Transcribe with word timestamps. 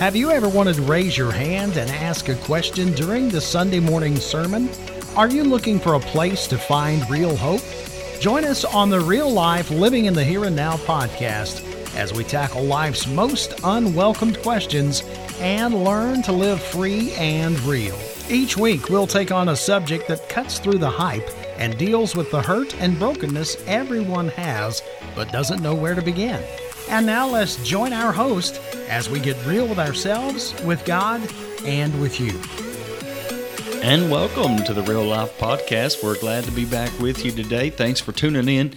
Have 0.00 0.16
you 0.16 0.32
ever 0.32 0.48
wanted 0.48 0.74
to 0.74 0.82
raise 0.82 1.16
your 1.16 1.30
hand 1.30 1.76
and 1.76 1.88
ask 1.88 2.28
a 2.28 2.34
question 2.34 2.92
during 2.94 3.28
the 3.28 3.40
Sunday 3.40 3.78
morning 3.78 4.16
sermon? 4.16 4.68
Are 5.14 5.30
you 5.30 5.44
looking 5.44 5.78
for 5.78 5.94
a 5.94 6.00
place 6.00 6.48
to 6.48 6.58
find 6.58 7.08
real 7.08 7.36
hope? 7.36 7.62
Join 8.18 8.44
us 8.44 8.64
on 8.64 8.90
the 8.90 8.98
Real 8.98 9.30
Life 9.30 9.70
Living 9.70 10.06
in 10.06 10.12
the 10.12 10.24
Here 10.24 10.46
and 10.46 10.56
Now 10.56 10.78
podcast 10.78 11.64
as 11.94 12.12
we 12.12 12.24
tackle 12.24 12.64
life's 12.64 13.06
most 13.06 13.54
unwelcomed 13.62 14.42
questions 14.42 15.04
and 15.38 15.84
learn 15.84 16.22
to 16.22 16.32
live 16.32 16.60
free 16.60 17.12
and 17.12 17.58
real. 17.60 17.96
Each 18.28 18.56
week, 18.56 18.88
we'll 18.88 19.06
take 19.06 19.30
on 19.30 19.50
a 19.50 19.56
subject 19.56 20.08
that 20.08 20.28
cuts 20.28 20.58
through 20.58 20.78
the 20.78 20.90
hype 20.90 21.30
and 21.56 21.78
deals 21.78 22.16
with 22.16 22.32
the 22.32 22.42
hurt 22.42 22.74
and 22.80 22.98
brokenness 22.98 23.62
everyone 23.68 24.28
has 24.30 24.82
but 25.14 25.30
doesn't 25.30 25.62
know 25.62 25.74
where 25.76 25.94
to 25.94 26.02
begin. 26.02 26.42
And 26.88 27.06
now 27.06 27.26
let's 27.26 27.56
join 27.64 27.92
our 27.92 28.12
host 28.12 28.60
as 28.88 29.08
we 29.08 29.18
get 29.18 29.42
real 29.46 29.66
with 29.66 29.78
ourselves, 29.78 30.54
with 30.64 30.84
God, 30.84 31.20
and 31.64 31.98
with 32.00 32.20
you. 32.20 32.38
And 33.82 34.10
welcome 34.10 34.62
to 34.64 34.74
the 34.74 34.82
Real 34.82 35.04
Life 35.04 35.36
Podcast. 35.38 36.04
We're 36.04 36.18
glad 36.18 36.44
to 36.44 36.50
be 36.50 36.66
back 36.66 36.96
with 37.00 37.24
you 37.24 37.32
today. 37.32 37.70
Thanks 37.70 38.00
for 38.00 38.12
tuning 38.12 38.48
in. 38.48 38.74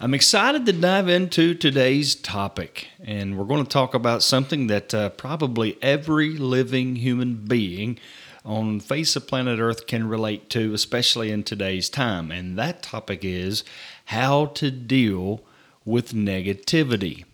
I'm 0.00 0.14
excited 0.14 0.66
to 0.66 0.72
dive 0.72 1.08
into 1.08 1.54
today's 1.54 2.16
topic, 2.16 2.88
and 3.02 3.38
we're 3.38 3.44
going 3.44 3.62
to 3.62 3.70
talk 3.70 3.94
about 3.94 4.24
something 4.24 4.66
that 4.66 4.92
uh, 4.92 5.10
probably 5.10 5.78
every 5.80 6.30
living 6.30 6.96
human 6.96 7.36
being 7.46 7.98
on 8.44 8.80
face 8.80 9.14
of 9.14 9.28
planet 9.28 9.60
Earth 9.60 9.86
can 9.86 10.08
relate 10.08 10.50
to, 10.50 10.74
especially 10.74 11.30
in 11.30 11.44
today's 11.44 11.88
time. 11.88 12.32
And 12.32 12.58
that 12.58 12.82
topic 12.82 13.24
is 13.24 13.62
how 14.06 14.46
to 14.46 14.72
deal 14.72 15.42
with 15.84 16.12
negativity 16.12 17.24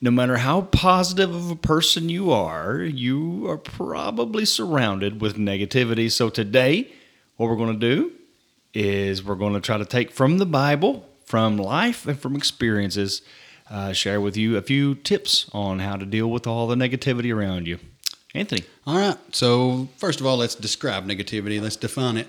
no 0.00 0.10
matter 0.10 0.36
how 0.38 0.62
positive 0.62 1.34
of 1.34 1.50
a 1.50 1.56
person 1.56 2.08
you 2.08 2.30
are, 2.30 2.82
you 2.82 3.48
are 3.48 3.56
probably 3.56 4.44
surrounded 4.44 5.20
with 5.20 5.36
negativity. 5.36 6.10
So 6.10 6.30
today, 6.30 6.92
what 7.36 7.48
we're 7.48 7.56
going 7.56 7.78
to 7.78 7.94
do 7.94 8.12
is 8.72 9.24
we're 9.24 9.34
going 9.34 9.54
to 9.54 9.60
try 9.60 9.78
to 9.78 9.84
take 9.84 10.10
from 10.10 10.38
the 10.38 10.46
Bible, 10.46 11.08
from 11.24 11.56
life, 11.56 12.06
and 12.06 12.18
from 12.18 12.36
experiences, 12.36 13.22
uh, 13.70 13.92
share 13.92 14.20
with 14.20 14.36
you 14.36 14.56
a 14.56 14.62
few 14.62 14.94
tips 14.94 15.48
on 15.52 15.78
how 15.78 15.96
to 15.96 16.04
deal 16.04 16.30
with 16.30 16.46
all 16.46 16.66
the 16.66 16.74
negativity 16.74 17.34
around 17.34 17.66
you. 17.66 17.78
Anthony. 18.34 18.64
All 18.86 18.98
right. 18.98 19.16
So, 19.30 19.88
first 19.96 20.20
of 20.20 20.26
all, 20.26 20.36
let's 20.36 20.56
describe 20.56 21.06
negativity. 21.06 21.62
Let's 21.62 21.76
define 21.76 22.16
it. 22.16 22.26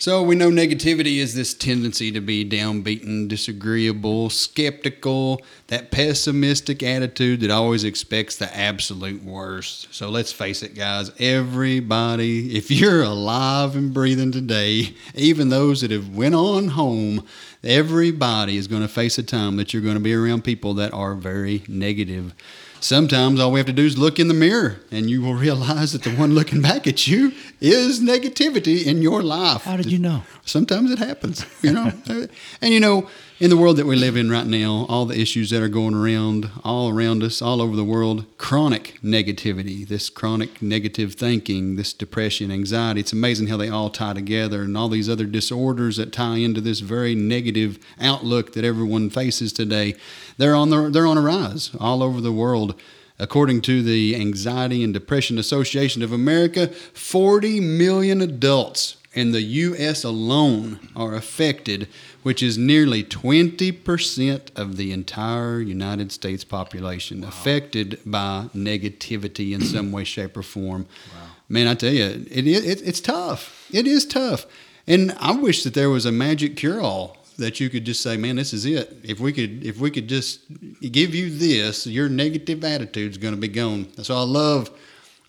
So 0.00 0.22
we 0.22 0.34
know 0.34 0.48
negativity 0.48 1.18
is 1.18 1.34
this 1.34 1.52
tendency 1.52 2.10
to 2.12 2.22
be 2.22 2.42
downbeaten, 2.42 3.28
disagreeable, 3.28 4.30
skeptical, 4.30 5.42
that 5.66 5.90
pessimistic 5.90 6.82
attitude 6.82 7.42
that 7.42 7.50
always 7.50 7.84
expects 7.84 8.36
the 8.36 8.56
absolute 8.56 9.22
worst. 9.22 9.92
So 9.92 10.08
let's 10.08 10.32
face 10.32 10.62
it, 10.62 10.74
guys, 10.74 11.10
everybody, 11.18 12.56
if 12.56 12.70
you're 12.70 13.02
alive 13.02 13.76
and 13.76 13.92
breathing 13.92 14.32
today, 14.32 14.94
even 15.14 15.50
those 15.50 15.82
that 15.82 15.90
have 15.90 16.08
went 16.08 16.34
on 16.34 16.68
home, 16.68 17.26
everybody 17.62 18.56
is 18.56 18.68
going 18.68 18.80
to 18.80 18.88
face 18.88 19.18
a 19.18 19.22
time 19.22 19.56
that 19.56 19.74
you're 19.74 19.82
going 19.82 19.96
to 19.96 20.00
be 20.00 20.14
around 20.14 20.44
people 20.44 20.72
that 20.72 20.94
are 20.94 21.14
very 21.14 21.62
negative 21.68 22.32
sometimes 22.80 23.40
all 23.40 23.52
we 23.52 23.60
have 23.60 23.66
to 23.66 23.72
do 23.72 23.84
is 23.84 23.96
look 23.96 24.18
in 24.18 24.28
the 24.28 24.34
mirror 24.34 24.80
and 24.90 25.08
you 25.08 25.22
will 25.22 25.34
realize 25.46 25.92
that 25.92 26.02
the 26.02 26.10
one 26.10 26.34
looking 26.34 26.60
back 26.60 26.86
at 26.86 27.06
you 27.06 27.32
is 27.60 28.00
negativity 28.00 28.84
in 28.84 29.02
your 29.02 29.22
life. 29.22 29.62
How 29.62 29.76
did 29.76 29.90
you 29.90 29.98
know? 29.98 30.22
Sometimes 30.44 30.90
it 30.90 30.98
happens, 30.98 31.44
you 31.62 31.72
know. 31.72 31.92
and 32.60 32.74
you 32.74 32.80
know, 32.80 33.08
in 33.40 33.48
the 33.48 33.56
world 33.56 33.78
that 33.78 33.86
we 33.86 33.96
live 33.96 34.18
in 34.18 34.30
right 34.30 34.46
now, 34.46 34.84
all 34.90 35.06
the 35.06 35.18
issues 35.18 35.48
that 35.48 35.62
are 35.62 35.68
going 35.68 35.94
around, 35.94 36.50
all 36.62 36.90
around 36.90 37.22
us, 37.22 37.40
all 37.40 37.62
over 37.62 37.74
the 37.74 37.82
world, 37.82 38.26
chronic 38.36 38.98
negativity, 39.02 39.88
this 39.88 40.10
chronic 40.10 40.60
negative 40.60 41.14
thinking, 41.14 41.76
this 41.76 41.94
depression, 41.94 42.50
anxiety, 42.50 43.00
it's 43.00 43.14
amazing 43.14 43.46
how 43.46 43.56
they 43.56 43.70
all 43.70 43.88
tie 43.88 44.12
together 44.12 44.60
and 44.64 44.76
all 44.76 44.90
these 44.90 45.08
other 45.08 45.24
disorders 45.24 45.96
that 45.96 46.12
tie 46.12 46.36
into 46.36 46.60
this 46.60 46.80
very 46.80 47.14
negative 47.14 47.78
outlook 47.98 48.52
that 48.52 48.62
everyone 48.62 49.08
faces 49.08 49.54
today. 49.54 49.94
They're 50.36 50.54
on 50.54 50.68
the, 50.68 50.90
they're 50.90 51.06
on 51.06 51.16
a 51.16 51.22
rise 51.22 51.70
all 51.80 52.02
over 52.02 52.20
the 52.20 52.32
world. 52.32 52.78
According 53.18 53.62
to 53.62 53.82
the 53.82 54.16
Anxiety 54.16 54.84
and 54.84 54.92
Depression 54.92 55.38
Association 55.38 56.02
of 56.02 56.12
America, 56.12 56.66
40 56.66 57.58
million 57.60 58.20
adults 58.20 58.98
in 59.12 59.32
the 59.32 59.42
U.S. 59.42 60.04
alone 60.04 60.78
are 60.94 61.14
affected, 61.14 61.88
which 62.22 62.42
is 62.42 62.58
nearly 62.58 63.02
20% 63.02 64.58
of 64.58 64.76
the 64.76 64.92
entire 64.92 65.60
United 65.60 66.12
States 66.12 66.44
population 66.44 67.22
wow. 67.22 67.28
affected 67.28 67.98
by 68.04 68.46
negativity 68.54 69.52
in 69.52 69.62
some 69.62 69.92
way, 69.92 70.04
shape, 70.16 70.36
or 70.36 70.42
form. 70.42 70.86
Wow. 71.14 71.20
Man, 71.48 71.66
I 71.66 71.74
tell 71.74 71.92
you, 71.92 72.04
it, 72.04 72.46
it, 72.46 72.82
it's 72.86 73.00
tough. 73.00 73.68
It 73.72 73.86
is 73.86 74.04
tough. 74.06 74.46
And 74.86 75.12
I 75.18 75.32
wish 75.32 75.64
that 75.64 75.74
there 75.74 75.90
was 75.90 76.06
a 76.06 76.12
magic 76.12 76.56
cure 76.56 76.80
all 76.80 77.16
that 77.38 77.58
you 77.58 77.70
could 77.70 77.84
just 77.84 78.02
say, 78.02 78.16
man, 78.16 78.36
this 78.36 78.52
is 78.52 78.66
it. 78.66 78.98
If 79.02 79.18
we 79.18 79.32
could, 79.32 79.64
if 79.64 79.78
we 79.78 79.90
could 79.90 80.08
just 80.08 80.40
give 80.80 81.14
you 81.14 81.30
this, 81.30 81.86
your 81.86 82.08
negative 82.08 82.62
attitude's 82.62 83.18
going 83.18 83.34
to 83.34 83.40
be 83.40 83.48
gone. 83.48 83.88
So 84.02 84.14
I 84.14 84.22
love 84.22 84.70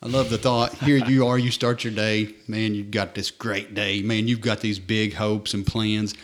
I 0.03 0.08
love 0.08 0.31
the 0.31 0.40
thought. 0.40 0.73
Here 0.73 0.97
you 0.97 1.28
are, 1.28 1.38
you 1.38 1.52
start 1.52 1.84
your 1.84 1.94
day. 1.94 2.34
Man, 2.47 2.73
you've 2.73 2.90
got 2.90 3.13
this 3.13 3.29
great 3.29 3.75
day. 3.75 4.02
Man, 4.02 4.28
you've 4.28 4.41
got 4.41 4.59
these 4.59 4.79
big 4.79 5.13
hopes 5.13 5.53
and 5.53 5.66
plans. 5.66 6.16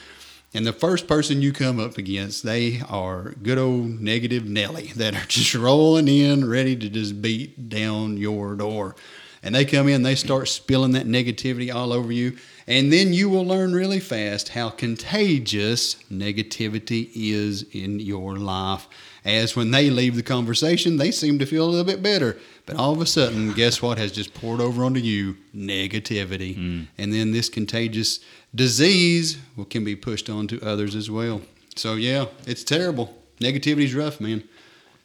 And 0.57 0.65
the 0.65 0.73
first 0.73 1.07
person 1.07 1.43
you 1.43 1.53
come 1.53 1.79
up 1.79 1.99
against, 1.99 2.41
they 2.41 2.81
are 2.89 3.35
good 3.43 3.59
old 3.59 4.01
negative 4.01 4.43
Nelly 4.43 4.87
that 4.95 5.13
are 5.13 5.27
just 5.27 5.53
rolling 5.53 6.07
in, 6.07 6.49
ready 6.49 6.75
to 6.75 6.89
just 6.89 7.21
beat 7.21 7.69
down 7.69 8.17
your 8.17 8.55
door. 8.55 8.95
And 9.43 9.53
they 9.53 9.65
come 9.65 9.87
in, 9.87 10.01
they 10.01 10.15
start 10.15 10.47
spilling 10.47 10.93
that 10.93 11.05
negativity 11.05 11.71
all 11.71 11.93
over 11.93 12.11
you. 12.11 12.37
And 12.65 12.91
then 12.91 13.13
you 13.13 13.29
will 13.29 13.45
learn 13.45 13.71
really 13.71 13.99
fast 13.99 14.49
how 14.49 14.71
contagious 14.71 15.97
negativity 16.11 17.11
is 17.13 17.61
in 17.71 17.99
your 17.99 18.37
life. 18.37 18.87
As 19.23 19.55
when 19.55 19.69
they 19.69 19.91
leave 19.91 20.15
the 20.15 20.23
conversation, 20.23 20.97
they 20.97 21.11
seem 21.11 21.37
to 21.37 21.45
feel 21.45 21.65
a 21.65 21.69
little 21.69 21.85
bit 21.85 22.01
better. 22.01 22.35
But 22.65 22.77
all 22.77 22.93
of 22.93 22.99
a 22.99 23.05
sudden, 23.05 23.53
guess 23.53 23.79
what 23.79 23.99
has 23.99 24.11
just 24.11 24.33
poured 24.33 24.59
over 24.59 24.83
onto 24.83 25.01
you? 25.01 25.37
Negativity. 25.55 26.57
Mm. 26.57 26.87
And 26.97 27.13
then 27.13 27.31
this 27.31 27.47
contagious 27.47 28.21
disease 28.57 29.37
can 29.69 29.83
be 29.83 29.95
pushed 29.95 30.29
on 30.29 30.47
to 30.47 30.61
others 30.61 30.95
as 30.95 31.09
well. 31.09 31.41
So, 31.75 31.93
yeah, 31.93 32.25
it's 32.45 32.63
terrible. 32.63 33.15
Negativity 33.39 33.83
is 33.83 33.95
rough, 33.95 34.19
man. 34.19 34.43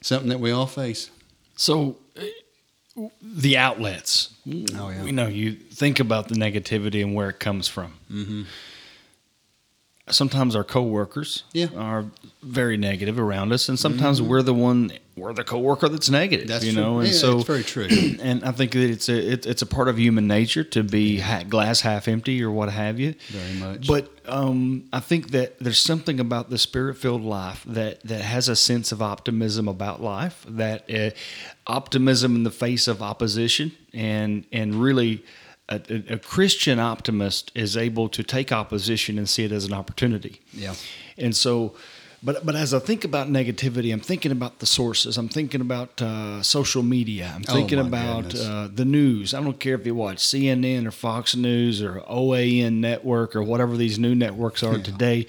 Something 0.00 0.30
that 0.30 0.40
we 0.40 0.50
all 0.50 0.66
face. 0.66 1.10
So, 1.54 1.96
the 3.22 3.56
outlets. 3.56 4.34
Oh 4.46 4.90
yeah. 4.90 5.04
You 5.04 5.12
know, 5.12 5.26
you 5.26 5.52
think 5.52 6.00
about 6.00 6.28
the 6.28 6.34
negativity 6.34 7.02
and 7.02 7.14
where 7.14 7.30
it 7.30 7.38
comes 7.38 7.68
from. 7.68 7.94
Mm-hmm. 8.10 8.42
Sometimes 10.10 10.56
our 10.56 10.64
coworkers 10.64 11.44
yeah. 11.52 11.68
are 11.76 12.06
very 12.42 12.76
negative 12.76 13.20
around 13.20 13.52
us, 13.52 13.68
and 13.68 13.78
sometimes 13.78 14.20
mm-hmm. 14.20 14.30
we're 14.30 14.42
the 14.42 14.54
one 14.54 14.92
we're 15.16 15.32
the 15.32 15.44
coworker 15.44 15.88
that's 15.88 16.08
negative. 16.08 16.48
That's 16.48 16.64
you 16.64 16.72
true. 16.72 16.82
know, 16.82 16.98
and 16.98 17.08
yeah, 17.08 17.14
so 17.14 17.38
it's 17.38 17.46
very 17.46 17.62
true. 17.62 17.88
And 18.22 18.44
I 18.44 18.52
think 18.52 18.72
that 18.72 18.90
it's 18.90 19.08
a 19.08 19.32
it, 19.32 19.46
it's 19.46 19.62
a 19.62 19.66
part 19.66 19.88
of 19.88 19.98
human 19.98 20.26
nature 20.26 20.64
to 20.64 20.82
be 20.82 21.18
ha- 21.18 21.42
glass 21.42 21.82
half 21.82 22.08
empty 22.08 22.42
or 22.42 22.50
what 22.50 22.70
have 22.70 22.98
you. 22.98 23.14
Very 23.28 23.52
much. 23.58 23.86
But 23.86 24.10
um, 24.26 24.88
I 24.92 25.00
think 25.00 25.30
that 25.32 25.58
there's 25.58 25.78
something 25.78 26.18
about 26.18 26.50
the 26.50 26.58
spirit 26.58 26.96
filled 26.96 27.22
life 27.22 27.62
that 27.66 28.02
that 28.04 28.22
has 28.22 28.48
a 28.48 28.56
sense 28.56 28.90
of 28.90 29.02
optimism 29.02 29.68
about 29.68 30.02
life. 30.02 30.44
That 30.48 30.90
uh, 30.90 31.10
optimism 31.66 32.36
in 32.36 32.42
the 32.42 32.50
face 32.50 32.88
of 32.88 33.02
opposition, 33.02 33.72
and 33.92 34.46
and 34.50 34.74
really 34.74 35.24
a, 35.74 36.14
a, 36.14 36.18
Christian 36.18 36.78
optimist 36.78 37.52
is 37.54 37.76
able 37.76 38.08
to 38.10 38.22
take 38.22 38.52
opposition 38.52 39.18
and 39.18 39.28
see 39.28 39.44
it 39.44 39.52
as 39.52 39.64
an 39.64 39.72
opportunity. 39.72 40.40
Yeah. 40.52 40.74
And 41.16 41.36
so, 41.36 41.74
but 42.22 42.46
but 42.46 42.54
as 42.54 42.72
I 42.72 42.78
think 42.78 43.04
about 43.04 43.28
negativity, 43.28 43.92
I'm 43.92 44.00
thinking 44.00 44.30
about 44.30 44.60
the 44.60 44.66
sources. 44.66 45.18
I'm 45.18 45.28
thinking 45.28 45.60
about 45.60 46.00
uh, 46.00 46.42
social 46.42 46.82
media. 46.82 47.32
I'm 47.34 47.42
oh, 47.48 47.52
thinking 47.52 47.80
oh 47.80 47.86
about 47.86 48.34
uh, 48.34 48.68
the 48.72 48.84
news. 48.84 49.34
I 49.34 49.42
don't 49.42 49.58
care 49.58 49.74
if 49.74 49.84
you 49.84 49.94
watch 49.94 50.18
CNN 50.18 50.86
or 50.86 50.92
Fox 50.92 51.34
News 51.34 51.82
or 51.82 52.00
OAN 52.00 52.74
Network 52.74 53.34
or 53.34 53.42
whatever 53.42 53.76
these 53.76 53.98
new 53.98 54.14
networks 54.14 54.62
are 54.62 54.76
yeah. 54.76 54.82
today. 54.82 55.26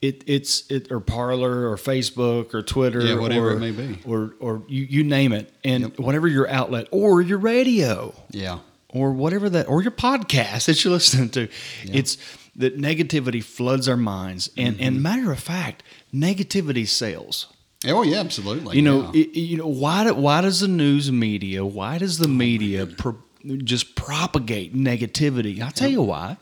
It, 0.00 0.22
it's 0.26 0.70
it 0.70 0.92
or 0.92 1.00
Parler 1.00 1.68
or 1.68 1.76
Facebook 1.76 2.54
or 2.54 2.62
Twitter, 2.62 3.00
yeah, 3.00 3.18
whatever 3.18 3.50
or, 3.50 3.52
it 3.54 3.58
may 3.58 3.72
be, 3.72 3.98
or 4.04 4.34
or 4.38 4.62
you, 4.68 4.84
you 4.84 5.02
name 5.02 5.32
it, 5.32 5.52
and 5.64 5.82
yep. 5.84 5.98
whatever 5.98 6.28
your 6.28 6.48
outlet 6.48 6.86
or 6.92 7.20
your 7.20 7.38
radio. 7.38 8.14
Yeah, 8.30 8.60
or 8.90 9.12
whatever 9.12 9.50
that 9.50 9.68
or 9.68 9.82
your 9.82 9.90
podcast 9.92 10.66
that 10.66 10.84
you're 10.84 10.92
listening 10.92 11.30
to. 11.30 11.48
Yeah. 11.84 11.98
It's 11.98 12.16
that 12.56 12.76
negativity 12.76 13.42
floods 13.42 13.88
our 13.88 13.96
minds, 13.96 14.50
and 14.56 14.76
mm-hmm. 14.76 14.84
and 14.84 15.02
matter 15.02 15.30
of 15.32 15.40
fact, 15.40 15.82
negativity 16.12 16.86
sells. 16.86 17.46
Oh 17.86 18.02
yeah, 18.02 18.18
absolutely. 18.18 18.76
You 18.76 18.82
know, 18.82 19.12
yeah. 19.12 19.22
it, 19.22 19.36
you 19.36 19.56
know 19.56 19.68
why? 19.68 20.04
Do, 20.04 20.14
why 20.14 20.40
does 20.40 20.60
the 20.60 20.68
news 20.68 21.12
media? 21.12 21.64
Why 21.64 21.98
does 21.98 22.18
the 22.18 22.26
oh, 22.26 22.30
media 22.30 22.86
pro, 22.86 23.16
just 23.58 23.94
propagate 23.94 24.74
negativity? 24.74 25.60
I'll 25.60 25.70
tell 25.70 25.90
you 25.90 26.02
why. 26.02 26.38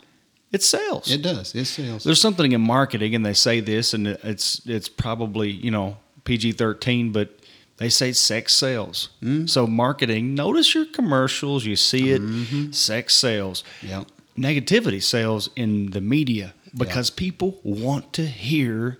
It 0.53 0.63
sells. 0.63 1.11
It 1.11 1.23
does. 1.23 1.55
It 1.55 1.67
sells. 1.67 2.05
There's 2.05 2.21
something 2.21 2.53
in 2.53 2.63
marketing, 2.63 3.15
and 3.15 3.27
they 3.27 3.35
say 3.35 3.61
this, 3.61 3.93
and 3.93 4.07
it's 4.07 4.63
it's 4.65 4.89
probably 4.89 5.51
you 5.51 5.71
know 5.71 5.99
PG-13, 6.25 7.13
but 7.13 7.39
They 7.79 7.89
say 7.89 8.13
sex 8.13 8.55
sells. 8.55 9.11
Mm-hmm. 9.23 9.47
So 9.47 9.67
marketing, 9.67 10.35
notice 10.35 10.75
your 10.75 10.87
commercials, 10.87 11.67
you 11.67 11.77
see 11.77 12.11
it, 12.11 12.23
mm-hmm. 12.23 12.73
sex 12.73 13.15
sells. 13.15 13.65
Yeah. 13.83 14.05
Negativity 14.37 15.03
sells 15.03 15.51
in 15.57 15.91
the 15.91 16.01
media 16.01 16.55
because 16.77 17.11
people 17.11 17.59
want 17.63 18.13
to 18.15 18.27
hear 18.27 18.99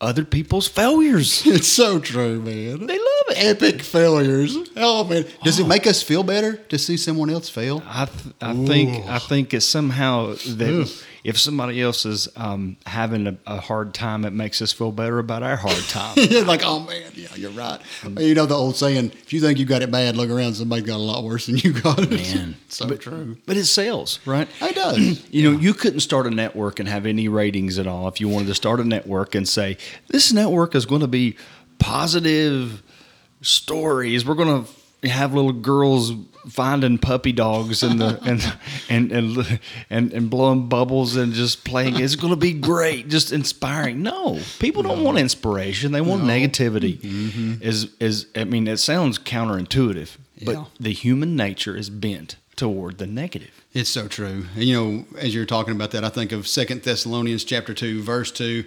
other 0.00 0.24
people's 0.24 0.68
failures. 0.68 1.44
It's 1.46 1.68
so 1.68 1.98
true, 1.98 2.40
man. 2.40 2.86
They 2.86 2.98
love 2.98 3.26
it. 3.30 3.36
Epic 3.36 3.82
failures. 3.82 4.56
Oh 4.76 5.04
man, 5.04 5.24
does 5.42 5.58
it 5.58 5.64
oh. 5.64 5.66
make 5.66 5.86
us 5.86 6.02
feel 6.02 6.22
better 6.22 6.56
to 6.56 6.78
see 6.78 6.96
someone 6.96 7.30
else 7.30 7.48
fail? 7.48 7.82
I 7.86 8.04
th- 8.04 8.34
I 8.40 8.54
think 8.66 9.06
I 9.06 9.18
think 9.18 9.54
it's 9.54 9.66
somehow 9.66 10.34
that 10.34 11.04
if 11.28 11.38
somebody 11.38 11.82
else 11.82 12.06
is 12.06 12.26
um, 12.36 12.78
having 12.86 13.26
a, 13.26 13.36
a 13.46 13.60
hard 13.60 13.92
time, 13.92 14.24
it 14.24 14.32
makes 14.32 14.62
us 14.62 14.72
feel 14.72 14.90
better 14.90 15.18
about 15.18 15.42
our 15.42 15.56
hard 15.56 15.84
time. 15.84 16.16
like, 16.46 16.62
oh 16.64 16.80
man, 16.80 17.12
yeah, 17.14 17.28
you're 17.36 17.50
right. 17.50 17.78
You 18.18 18.34
know 18.34 18.46
the 18.46 18.54
old 18.54 18.76
saying: 18.76 19.12
if 19.12 19.34
you 19.34 19.40
think 19.42 19.58
you 19.58 19.66
got 19.66 19.82
it 19.82 19.90
bad, 19.90 20.16
look 20.16 20.30
around. 20.30 20.54
Somebody's 20.54 20.86
got 20.86 20.96
a 20.96 21.02
lot 21.02 21.22
worse 21.24 21.44
than 21.44 21.58
you 21.58 21.74
got 21.74 21.98
it. 21.98 22.10
Man. 22.10 22.56
so 22.68 22.88
but, 22.88 23.02
true. 23.02 23.36
But 23.44 23.58
it 23.58 23.66
sells, 23.66 24.20
right? 24.24 24.48
It 24.62 24.74
does. 24.74 25.26
You 25.38 25.52
know, 25.52 25.58
you 25.58 25.74
couldn't 25.74 26.00
start 26.00 26.26
a 26.26 26.30
network 26.30 26.80
and 26.80 26.88
have 26.88 27.04
any 27.04 27.28
ratings 27.28 27.78
at 27.78 27.86
all 27.86 28.08
if 28.08 28.18
you 28.20 28.28
wanted 28.28 28.46
to 28.46 28.54
start 28.54 28.80
a 28.80 28.84
network 28.84 29.34
and 29.34 29.46
say, 29.46 29.76
this 30.08 30.32
network 30.32 30.74
is 30.74 30.86
going 30.86 31.02
to 31.02 31.06
be 31.06 31.36
positive 31.78 32.82
stories. 33.42 34.24
We're 34.24 34.34
going 34.34 34.64
to 34.64 34.70
have 35.04 35.32
little 35.34 35.52
girls 35.52 36.12
finding 36.48 36.96
puppy 36.98 37.30
dogs 37.32 37.82
and 37.82 38.00
the 38.00 38.18
and, 38.24 38.54
and 38.88 39.12
and 39.12 39.60
and 39.90 40.12
and 40.12 40.30
blowing 40.30 40.68
bubbles 40.68 41.14
and 41.16 41.32
just 41.32 41.64
playing. 41.64 41.98
It's 42.00 42.16
going 42.16 42.32
to 42.32 42.36
be 42.38 42.52
great, 42.52 43.08
just 43.08 43.32
inspiring. 43.32 44.02
No, 44.02 44.40
people 44.58 44.82
don't 44.82 45.04
want 45.04 45.18
inspiration. 45.18 45.92
They 45.92 46.00
want 46.00 46.22
negativity. 46.22 46.98
Mm-hmm. 46.98 47.62
Is 47.62 47.90
is 48.00 48.26
I 48.34 48.44
mean, 48.44 48.66
it 48.66 48.78
sounds 48.78 49.18
counterintuitive, 49.18 50.16
but 50.44 50.52
Yeah. 50.54 50.64
the 50.80 50.92
human 50.92 51.36
nature 51.36 51.76
is 51.76 51.90
bent 51.90 52.36
toward 52.56 52.98
the 52.98 53.06
negative. 53.06 53.50
It's 53.74 53.90
so 53.90 54.08
true. 54.08 54.46
And 54.54 54.64
you 54.64 54.74
know, 54.74 55.04
as 55.18 55.34
you're 55.34 55.44
talking 55.46 55.74
about 55.74 55.90
that, 55.92 56.02
I 56.02 56.08
think 56.08 56.32
of 56.32 56.48
Second 56.48 56.82
Thessalonians 56.82 57.44
chapter 57.44 57.74
two, 57.74 58.02
verse 58.02 58.32
two, 58.32 58.64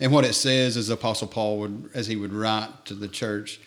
and 0.00 0.10
what 0.10 0.24
it 0.24 0.34
says 0.34 0.76
as 0.76 0.88
Apostle 0.88 1.28
Paul 1.28 1.58
would, 1.60 1.90
as 1.94 2.06
he 2.06 2.16
would 2.16 2.32
write 2.32 2.86
to 2.86 2.94
the 2.94 3.06
church, 3.08 3.60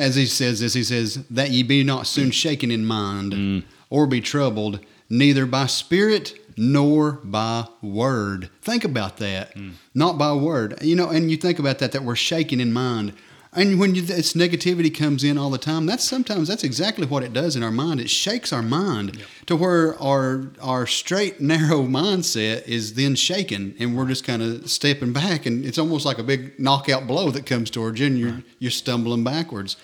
as 0.00 0.16
he 0.16 0.26
says 0.26 0.60
this, 0.60 0.74
he 0.74 0.82
says 0.82 1.24
that 1.28 1.50
ye 1.50 1.62
be 1.62 1.84
not 1.84 2.06
soon 2.06 2.30
mm. 2.30 2.32
shaken 2.32 2.70
in 2.70 2.86
mind, 2.86 3.32
mm. 3.32 3.64
or 3.90 4.06
be 4.06 4.20
troubled, 4.20 4.80
neither 5.08 5.46
by 5.46 5.66
spirit 5.66 6.34
nor 6.56 7.12
by 7.12 7.66
word. 7.82 8.50
Think 8.62 8.84
about 8.84 9.18
that. 9.18 9.54
Mm. 9.54 9.72
Not 9.94 10.18
by 10.18 10.32
word. 10.32 10.78
You 10.82 10.96
know, 10.96 11.10
and 11.10 11.30
you 11.30 11.36
think 11.36 11.58
about 11.58 11.78
that 11.78 11.92
that 11.92 12.02
we're 12.02 12.16
shaken 12.16 12.60
in 12.60 12.72
mind. 12.72 13.12
And 13.52 13.80
when 13.80 13.96
you, 13.96 14.02
this 14.02 14.34
negativity 14.34 14.96
comes 14.96 15.24
in 15.24 15.36
all 15.36 15.50
the 15.50 15.58
time, 15.58 15.84
that's 15.84 16.04
sometimes 16.04 16.46
that's 16.46 16.62
exactly 16.62 17.04
what 17.04 17.24
it 17.24 17.32
does 17.32 17.56
in 17.56 17.64
our 17.64 17.72
mind. 17.72 18.00
It 18.00 18.08
shakes 18.08 18.52
our 18.52 18.62
mind 18.62 19.24
to 19.46 19.56
where 19.56 20.00
our 20.00 20.50
our 20.62 20.86
straight 20.86 21.40
narrow 21.40 21.82
mindset 21.82 22.68
is 22.68 22.94
then 22.94 23.16
shaken, 23.16 23.74
and 23.80 23.96
we're 23.96 24.06
just 24.06 24.24
kind 24.24 24.40
of 24.40 24.70
stepping 24.70 25.12
back, 25.12 25.46
and 25.46 25.64
it's 25.64 25.78
almost 25.78 26.06
like 26.06 26.18
a 26.18 26.22
big 26.22 26.60
knockout 26.60 27.08
blow 27.08 27.30
that 27.32 27.44
comes 27.44 27.70
towards 27.70 27.98
you, 27.98 28.06
and 28.06 28.18
you're 28.18 28.42
you're 28.60 28.70
stumbling 28.70 29.24
backwards. 29.24 29.76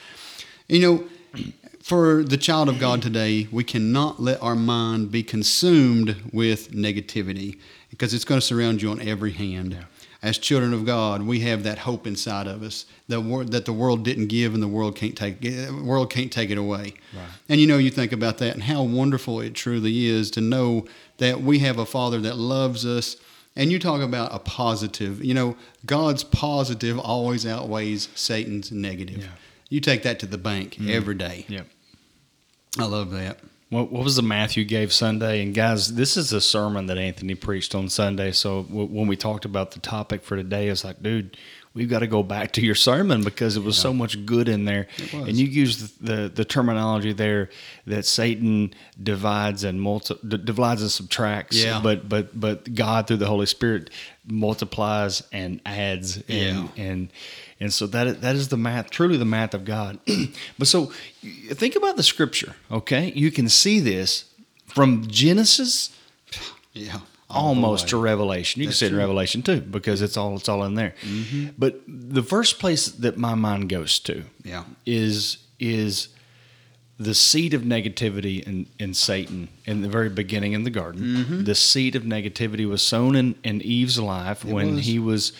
You 0.68 0.80
know, 1.34 1.42
for 1.82 2.22
the 2.22 2.36
child 2.36 2.68
of 2.68 2.78
God 2.78 3.02
today, 3.02 3.48
we 3.50 3.64
cannot 3.64 4.22
let 4.22 4.40
our 4.42 4.56
mind 4.56 5.10
be 5.10 5.24
consumed 5.24 6.14
with 6.32 6.70
negativity 6.70 7.58
because 7.90 8.14
it's 8.14 8.24
going 8.24 8.40
to 8.40 8.46
surround 8.46 8.80
you 8.80 8.90
on 8.90 9.00
every 9.00 9.32
hand. 9.32 9.76
As 10.22 10.38
children 10.38 10.72
of 10.72 10.84
God, 10.84 11.22
we 11.22 11.40
have 11.40 11.62
that 11.64 11.78
hope 11.78 12.06
inside 12.06 12.46
of 12.46 12.62
us 12.62 12.86
that 13.08 13.20
wor- 13.20 13.44
that 13.44 13.64
the 13.64 13.72
world 13.72 14.04
didn't 14.04 14.28
give 14.28 14.54
and 14.54 14.62
the 14.62 14.68
world 14.68 14.96
can't 14.96 15.16
take 15.16 15.40
the 15.40 15.70
world 15.84 16.10
can't 16.10 16.32
take 16.32 16.50
it 16.50 16.58
away. 16.58 16.94
And 17.48 17.60
you 17.60 17.66
know, 17.66 17.78
you 17.78 17.90
think 17.90 18.12
about 18.12 18.38
that 18.38 18.54
and 18.54 18.62
how 18.62 18.82
wonderful 18.82 19.40
it 19.40 19.54
truly 19.54 20.06
is 20.06 20.30
to 20.32 20.40
know 20.40 20.86
that 21.18 21.40
we 21.40 21.60
have 21.60 21.78
a 21.78 21.86
Father 21.86 22.20
that 22.20 22.36
loves 22.36 22.84
us. 22.84 23.16
And 23.58 23.72
you 23.72 23.78
talk 23.78 24.02
about 24.02 24.34
a 24.34 24.38
positive. 24.38 25.24
You 25.24 25.32
know, 25.32 25.56
God's 25.86 26.24
positive 26.24 26.98
always 26.98 27.46
outweighs 27.46 28.08
Satan's 28.14 28.70
negative. 28.70 29.18
Yeah. 29.18 29.28
You 29.70 29.80
take 29.80 30.02
that 30.02 30.18
to 30.20 30.26
the 30.26 30.38
bank 30.38 30.74
mm-hmm. 30.74 30.90
every 30.90 31.14
day. 31.14 31.46
Yep. 31.48 31.66
I 32.78 32.84
love 32.84 33.10
that. 33.12 33.38
What, 33.68 33.90
what 33.90 34.04
was 34.04 34.14
the 34.16 34.22
math 34.22 34.56
you 34.56 34.64
gave 34.64 34.92
Sunday? 34.92 35.42
And 35.42 35.52
guys, 35.54 35.94
this 35.94 36.16
is 36.16 36.32
a 36.32 36.40
sermon 36.40 36.86
that 36.86 36.98
Anthony 36.98 37.34
preached 37.34 37.74
on 37.74 37.88
Sunday. 37.88 38.30
So 38.32 38.62
w- 38.62 38.86
when 38.86 39.08
we 39.08 39.16
talked 39.16 39.44
about 39.44 39.72
the 39.72 39.80
topic 39.80 40.22
for 40.22 40.36
today, 40.36 40.68
it's 40.68 40.84
like, 40.84 41.02
dude, 41.02 41.36
we've 41.74 41.88
got 41.90 41.98
to 41.98 42.06
go 42.06 42.22
back 42.22 42.52
to 42.52 42.60
your 42.60 42.76
sermon 42.76 43.24
because 43.24 43.56
it 43.56 43.64
was 43.64 43.76
so 43.76 43.92
much 43.92 44.24
good 44.24 44.48
in 44.48 44.66
there. 44.66 44.86
And 45.12 45.32
you 45.36 45.46
used 45.46 46.00
the, 46.00 46.12
the, 46.12 46.28
the 46.28 46.44
terminology 46.44 47.12
there 47.12 47.50
that 47.88 48.06
Satan 48.06 48.72
divides 49.02 49.64
and 49.64 49.82
multi, 49.82 50.14
d- 50.26 50.36
divides 50.38 50.82
and 50.82 50.90
subtracts. 50.90 51.56
Yeah. 51.56 51.80
But 51.82 52.08
but 52.08 52.38
but 52.38 52.72
God 52.72 53.08
through 53.08 53.16
the 53.18 53.26
Holy 53.26 53.46
Spirit 53.46 53.90
multiplies 54.26 55.22
and 55.32 55.60
adds. 55.66 56.18
And, 56.18 56.24
Yeah. 56.28 56.68
and 56.76 57.08
and 57.60 57.72
so 57.72 57.86
that 57.86 58.06
is, 58.06 58.18
that 58.20 58.34
is 58.36 58.48
the 58.48 58.56
math, 58.56 58.90
truly 58.90 59.16
the 59.16 59.24
math 59.24 59.54
of 59.54 59.64
God. 59.64 59.98
but 60.58 60.68
so 60.68 60.92
think 61.52 61.74
about 61.76 61.96
the 61.96 62.02
scripture, 62.02 62.54
okay? 62.70 63.12
You 63.14 63.30
can 63.30 63.48
see 63.48 63.80
this 63.80 64.24
from 64.66 65.06
Genesis 65.08 65.90
Yeah. 66.74 66.98
almost 67.30 67.88
to 67.88 67.96
Revelation. 67.96 68.60
You 68.62 68.68
That's 68.68 68.78
can 68.80 68.88
see 68.88 68.92
it 68.92 68.92
in. 68.92 68.98
Revelation 68.98 69.42
too, 69.42 69.60
because 69.60 70.02
it's 70.02 70.16
all 70.16 70.36
it's 70.36 70.48
all 70.48 70.62
in 70.64 70.74
there. 70.74 70.94
But 71.58 71.80
the 71.86 72.22
first 72.22 72.58
place 72.58 72.86
that 72.88 73.16
my 73.16 73.34
mind 73.34 73.68
goes 73.68 73.98
to 74.00 74.24
Yeah. 74.44 74.64
is 74.84 75.38
is 75.58 76.08
the 76.98 77.14
seed 77.14 77.52
of 77.52 77.60
negativity 77.62 78.42
in, 78.42 78.66
in 78.78 78.94
Satan 78.94 79.48
in 79.66 79.82
the 79.82 79.88
very 79.88 80.08
beginning 80.08 80.52
in 80.54 80.64
the 80.64 80.70
garden. 80.70 81.44
The 81.44 81.54
seed 81.54 81.94
of 81.94 82.04
negativity 82.04 82.66
was 82.66 82.82
sown 82.82 83.14
in, 83.16 83.34
in 83.44 83.60
Eve's 83.62 83.98
life 83.98 84.44
when 84.44 84.76
was. 84.76 84.86
he 84.86 84.98
was. 84.98 85.32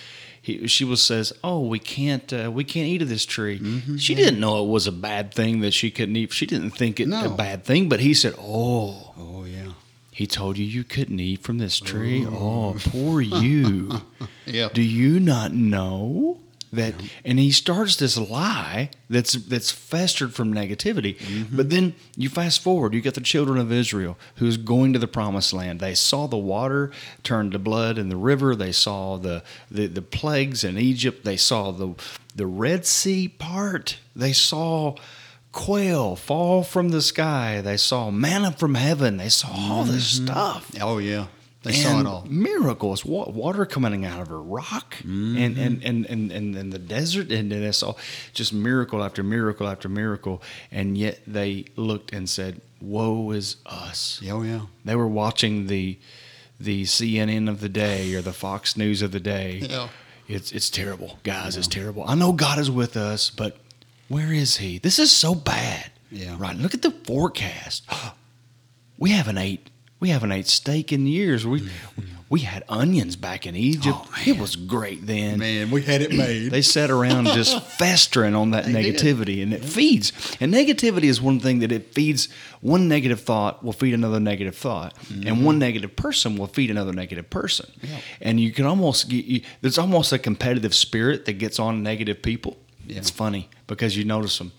He, 0.46 0.69
she 0.69 0.84
was 0.84 1.02
says, 1.02 1.32
"Oh, 1.43 1.60
we 1.66 1.81
can't, 1.81 2.32
uh, 2.32 2.50
we 2.54 2.62
can't 2.62 2.87
eat 2.87 3.02
of 3.02 3.08
this 3.08 3.26
tree." 3.26 3.58
She 3.98 4.14
didn't 4.14 4.38
know 4.38 4.62
it 4.64 4.69
was 4.69 4.87
a 4.87 4.93
bad 4.93 5.34
thing 5.34 5.58
that 5.60 5.75
she 5.75 5.90
couldn't 5.90 6.14
eat. 6.16 6.32
She 6.32 6.46
didn't 6.46 6.70
think 6.70 7.00
it 7.00 7.08
No. 7.08 7.25
a 7.25 7.28
bad 7.37 7.64
thing, 7.64 7.88
but 7.88 7.98
he 7.98 8.14
said, 8.14 8.34
"Oh, 8.38 9.12
Oh 9.19 9.44
yeah. 9.44 9.72
he 10.12 10.26
told 10.26 10.56
you 10.56 10.64
you 10.64 10.84
couldn't 10.84 11.19
eat 11.19 11.43
from 11.43 11.58
this 11.58 11.81
tree. 11.81 12.25
Oh, 12.25 12.76
poor 12.78 13.20
you. 13.20 14.02
Yeah. 14.46 14.69
Do 14.72 14.81
you 14.82 15.19
not 15.19 15.52
know 15.52 16.38
that? 16.76 16.94
And 17.25 17.38
he 17.38 17.50
starts 17.50 17.96
this 17.96 18.17
lie 18.17 18.90
that's 19.11 19.34
that's 19.34 19.70
festered 19.70 20.34
from 20.34 20.55
negativity. 20.55 21.19
Mm-hmm. 21.19 21.56
But 21.56 21.70
then 21.70 21.94
you 22.17 22.28
fast 22.28 22.62
forward, 22.62 22.95
you 22.95 23.00
get 23.00 23.14
the 23.14 23.21
children 23.21 23.59
of 23.59 23.73
Israel 23.73 24.16
who's 24.37 24.56
going 24.56 24.92
to 24.92 24.99
the 24.99 25.09
promised 25.09 25.52
land. 25.52 25.80
They 25.80 25.95
saw 25.95 26.26
the 26.26 26.37
water 26.37 26.90
turn 27.23 27.50
to 27.50 27.59
blood 27.59 27.99
in 27.99 28.09
the 28.09 28.16
river. 28.16 28.54
They 28.54 28.73
saw 28.73 29.16
the 29.16 29.42
the, 29.71 29.87
the 29.87 30.02
plagues 30.02 30.64
in 30.64 30.78
Egypt. 30.78 31.25
They 31.25 31.37
saw 31.37 31.73
the 31.73 31.95
the 32.35 32.47
Red 32.47 32.87
Sea 32.87 33.28
part. 33.28 33.99
They 34.14 34.33
saw 34.33 34.97
quail 35.52 36.16
fall 36.16 36.62
from 36.62 36.90
the 36.90 37.00
sky. 37.00 37.62
They 37.62 37.78
saw 37.78 38.11
manna 38.11 38.52
from 38.52 38.75
heaven. 38.75 39.16
They 39.16 39.30
saw 39.30 39.49
all 39.50 39.85
this 39.85 40.14
mm-hmm. 40.14 40.26
stuff. 40.26 40.71
Oh 40.80 40.99
yeah. 40.99 41.26
They 41.66 41.73
saw 41.73 42.00
it 42.00 42.06
all. 42.06 42.25
Miracles, 42.28 43.04
water 43.04 43.66
coming 43.66 44.04
out 44.04 44.20
of 44.23 44.30
a 44.30 44.37
rock, 44.37 44.96
Mm-hmm. 44.96 45.37
and, 45.38 45.58
and, 45.58 45.85
and, 45.85 46.06
and, 46.06 46.32
and, 46.32 46.56
and 46.56 46.73
the 46.73 46.78
desert, 46.78 47.30
and 47.30 47.50
then 47.52 47.62
it's 47.62 47.82
all 47.82 47.99
just 48.32 48.52
miracle 48.52 49.02
after 49.04 49.23
miracle 49.23 49.66
after 49.68 49.88
miracle. 49.88 50.42
And 50.70 50.96
yet 50.99 51.20
they 51.26 51.66
looked 51.76 52.12
and 52.12 52.28
said, 52.28 52.61
"Woe 52.80 53.30
is 53.32 53.56
us." 53.66 54.20
Oh 54.30 54.42
yeah. 54.42 54.62
They 54.85 54.96
were 54.96 55.08
watching 55.08 55.66
the 55.66 55.99
the 56.58 56.85
CNN 56.85 57.49
of 57.50 57.61
the 57.61 57.68
day 57.68 58.14
or 58.14 58.23
the 58.23 58.32
Fox 58.32 58.76
News 58.76 59.02
of 59.02 59.12
the 59.12 59.20
day. 59.20 59.61
Yeah. 59.70 59.88
It's 60.28 60.50
it's 60.50 60.70
terrible, 60.70 61.18
guys. 61.23 61.56
It's 61.56 61.68
terrible. 61.68 62.02
I 62.06 62.16
know 62.16 62.32
God 62.32 62.58
is 62.58 62.68
with 62.70 62.96
us, 62.96 63.30
but 63.30 63.58
where 64.08 64.32
is 64.32 64.56
He? 64.56 64.78
This 64.78 64.99
is 64.99 65.12
so 65.12 65.35
bad. 65.37 65.90
Yeah. 66.11 66.35
Right. 66.38 66.56
Look 66.56 66.75
at 66.75 66.82
the 66.82 66.90
forecast. 66.90 67.85
We 68.99 69.11
have 69.11 69.28
an 69.28 69.37
ate 69.37 69.68
we 70.00 70.10
haven't 70.10 70.32
ate 70.32 70.46
steak 70.46 70.92
in 70.92 71.06
years. 71.06 71.46
We 71.46 71.68
we 72.28 72.40
had 72.40 72.64
onions 72.68 73.14
back 73.14 73.46
in 73.46 73.54
Egypt. 73.54 73.96
Oh, 73.98 74.14
it 74.26 74.36
was 74.38 74.56
great 74.56 75.06
then. 75.06 75.38
Man, 75.38 75.70
we 75.70 75.82
had 75.82 76.02
it 76.02 76.12
made. 76.12 76.50
They 76.50 76.60
sat 76.62 76.90
around 76.90 77.26
just 77.28 77.62
festering 77.78 78.34
on 78.34 78.50
that 78.50 78.64
They 78.64 78.82
did. 78.82 78.96
negativity, 78.96 79.42
and 79.42 79.52
it 79.54 79.64
feeds. 79.64 80.12
And 80.40 80.52
negativity 80.52 81.04
is 81.04 81.20
one 81.22 81.38
thing 81.38 81.60
that 81.60 81.70
it 81.70 81.94
feeds. 81.94 82.28
One 82.60 82.88
negative 82.88 83.20
thought 83.20 83.62
will 83.64 83.72
feed 83.72 83.94
another 83.94 84.18
negative 84.20 84.56
thought, 84.56 84.94
Mm-hmm. 85.04 85.26
and 85.28 85.44
one 85.46 85.58
negative 85.60 85.94
person 85.94 86.36
will 86.36 86.48
feed 86.48 86.70
another 86.70 86.92
negative 86.92 87.30
person. 87.30 87.70
Yeah. 87.80 87.98
And 88.20 88.40
you 88.40 88.50
can 88.52 88.66
almost 88.66 89.08
get. 89.08 89.24
You, 89.24 89.42
there's 89.60 89.78
almost 89.78 90.12
a 90.12 90.18
competitive 90.18 90.74
spirit 90.74 91.26
that 91.26 91.34
gets 91.34 91.58
on 91.60 91.82
negative 91.84 92.22
people. 92.22 92.56
Yeah. 92.88 92.98
It's 92.98 93.10
funny 93.10 93.48
because 93.68 93.96
you 93.96 94.04
notice 94.04 94.36
them. 94.38 94.52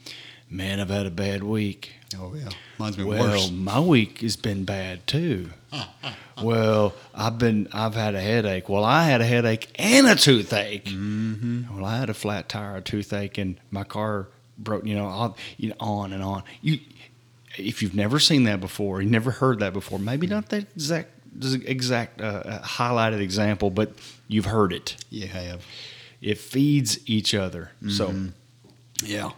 Man, 0.49 0.79
I've 0.79 0.89
had 0.89 1.05
a 1.05 1.11
bad 1.11 1.43
week. 1.43 1.91
oh 2.17 2.33
yeah. 2.35 2.49
Mine's 2.77 2.95
been 2.95 3.07
Well, 3.07 3.31
worse. 3.31 3.51
my 3.51 3.79
week 3.79 4.21
has 4.21 4.35
been 4.37 4.63
bad 4.63 5.05
too. 5.07 5.49
well, 6.41 6.93
I've 7.13 7.37
been 7.37 7.67
I've 7.73 7.95
had 7.95 8.15
a 8.15 8.21
headache. 8.21 8.69
Well, 8.69 8.83
I 8.85 9.03
had 9.03 9.19
a 9.21 9.25
headache 9.25 9.69
and 9.75 10.07
a 10.07 10.15
toothache. 10.15 10.85
Mm-hmm. 10.85 11.75
Well, 11.75 11.85
I 11.85 11.97
had 11.97 12.09
a 12.09 12.13
flat 12.13 12.47
tire, 12.47 12.77
a 12.77 12.81
toothache, 12.81 13.37
and 13.37 13.59
my 13.71 13.83
car 13.83 14.27
broke. 14.57 14.85
You 14.85 14.95
know, 14.95 15.07
all, 15.07 15.37
you 15.57 15.69
know, 15.69 15.75
on 15.79 16.13
and 16.13 16.23
on. 16.23 16.43
You, 16.61 16.79
if 17.57 17.81
you've 17.81 17.95
never 17.95 18.19
seen 18.19 18.43
that 18.45 18.61
before, 18.61 19.01
you 19.01 19.09
never 19.09 19.31
heard 19.31 19.59
that 19.59 19.73
before, 19.73 19.99
maybe 19.99 20.27
not 20.27 20.49
that 20.49 20.63
exact 20.75 21.11
exact 21.65 22.21
uh, 22.21 22.59
highlighted 22.63 23.19
example, 23.19 23.69
but 23.69 23.91
you've 24.27 24.45
heard 24.45 24.71
it. 24.71 24.95
You 25.09 25.27
have. 25.27 25.65
It 26.21 26.37
feeds 26.37 26.99
each 27.07 27.33
other. 27.35 27.71
Mm-hmm. 27.83 27.89
So, 27.89 28.31
yeah. 29.03 29.31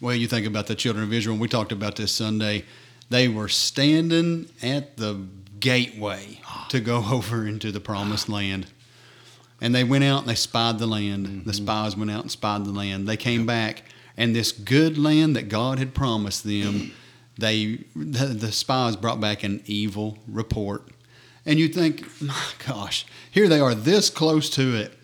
Well, 0.00 0.14
you 0.14 0.26
think 0.28 0.46
about 0.46 0.66
the 0.66 0.74
children 0.74 1.04
of 1.04 1.12
Israel. 1.12 1.36
We 1.36 1.48
talked 1.48 1.72
about 1.72 1.96
this 1.96 2.12
Sunday. 2.12 2.64
They 3.08 3.28
were 3.28 3.48
standing 3.48 4.48
at 4.62 4.98
the 4.98 5.26
gateway 5.58 6.40
to 6.68 6.80
go 6.80 7.04
over 7.12 7.46
into 7.46 7.72
the 7.72 7.80
promised 7.80 8.28
land. 8.28 8.66
And 9.60 9.74
they 9.74 9.84
went 9.84 10.04
out 10.04 10.20
and 10.20 10.28
they 10.28 10.34
spied 10.34 10.78
the 10.78 10.86
land. 10.86 11.26
Mm-hmm. 11.26 11.48
The 11.48 11.54
spies 11.54 11.96
went 11.96 12.10
out 12.10 12.22
and 12.22 12.30
spied 12.30 12.66
the 12.66 12.72
land. 12.72 13.08
They 13.08 13.16
came 13.16 13.46
back, 13.46 13.84
and 14.16 14.36
this 14.36 14.52
good 14.52 14.98
land 14.98 15.34
that 15.34 15.48
God 15.48 15.78
had 15.78 15.94
promised 15.94 16.44
them, 16.44 16.92
they 17.38 17.84
the, 17.94 18.26
the 18.26 18.52
spies 18.52 18.96
brought 18.96 19.20
back 19.20 19.44
an 19.44 19.62
evil 19.64 20.18
report. 20.28 20.82
And 21.46 21.58
you 21.58 21.68
think, 21.68 22.04
my 22.20 22.34
gosh, 22.66 23.06
here 23.30 23.48
they 23.48 23.60
are 23.60 23.74
this 23.74 24.10
close 24.10 24.50
to 24.50 24.76
it. 24.76 24.95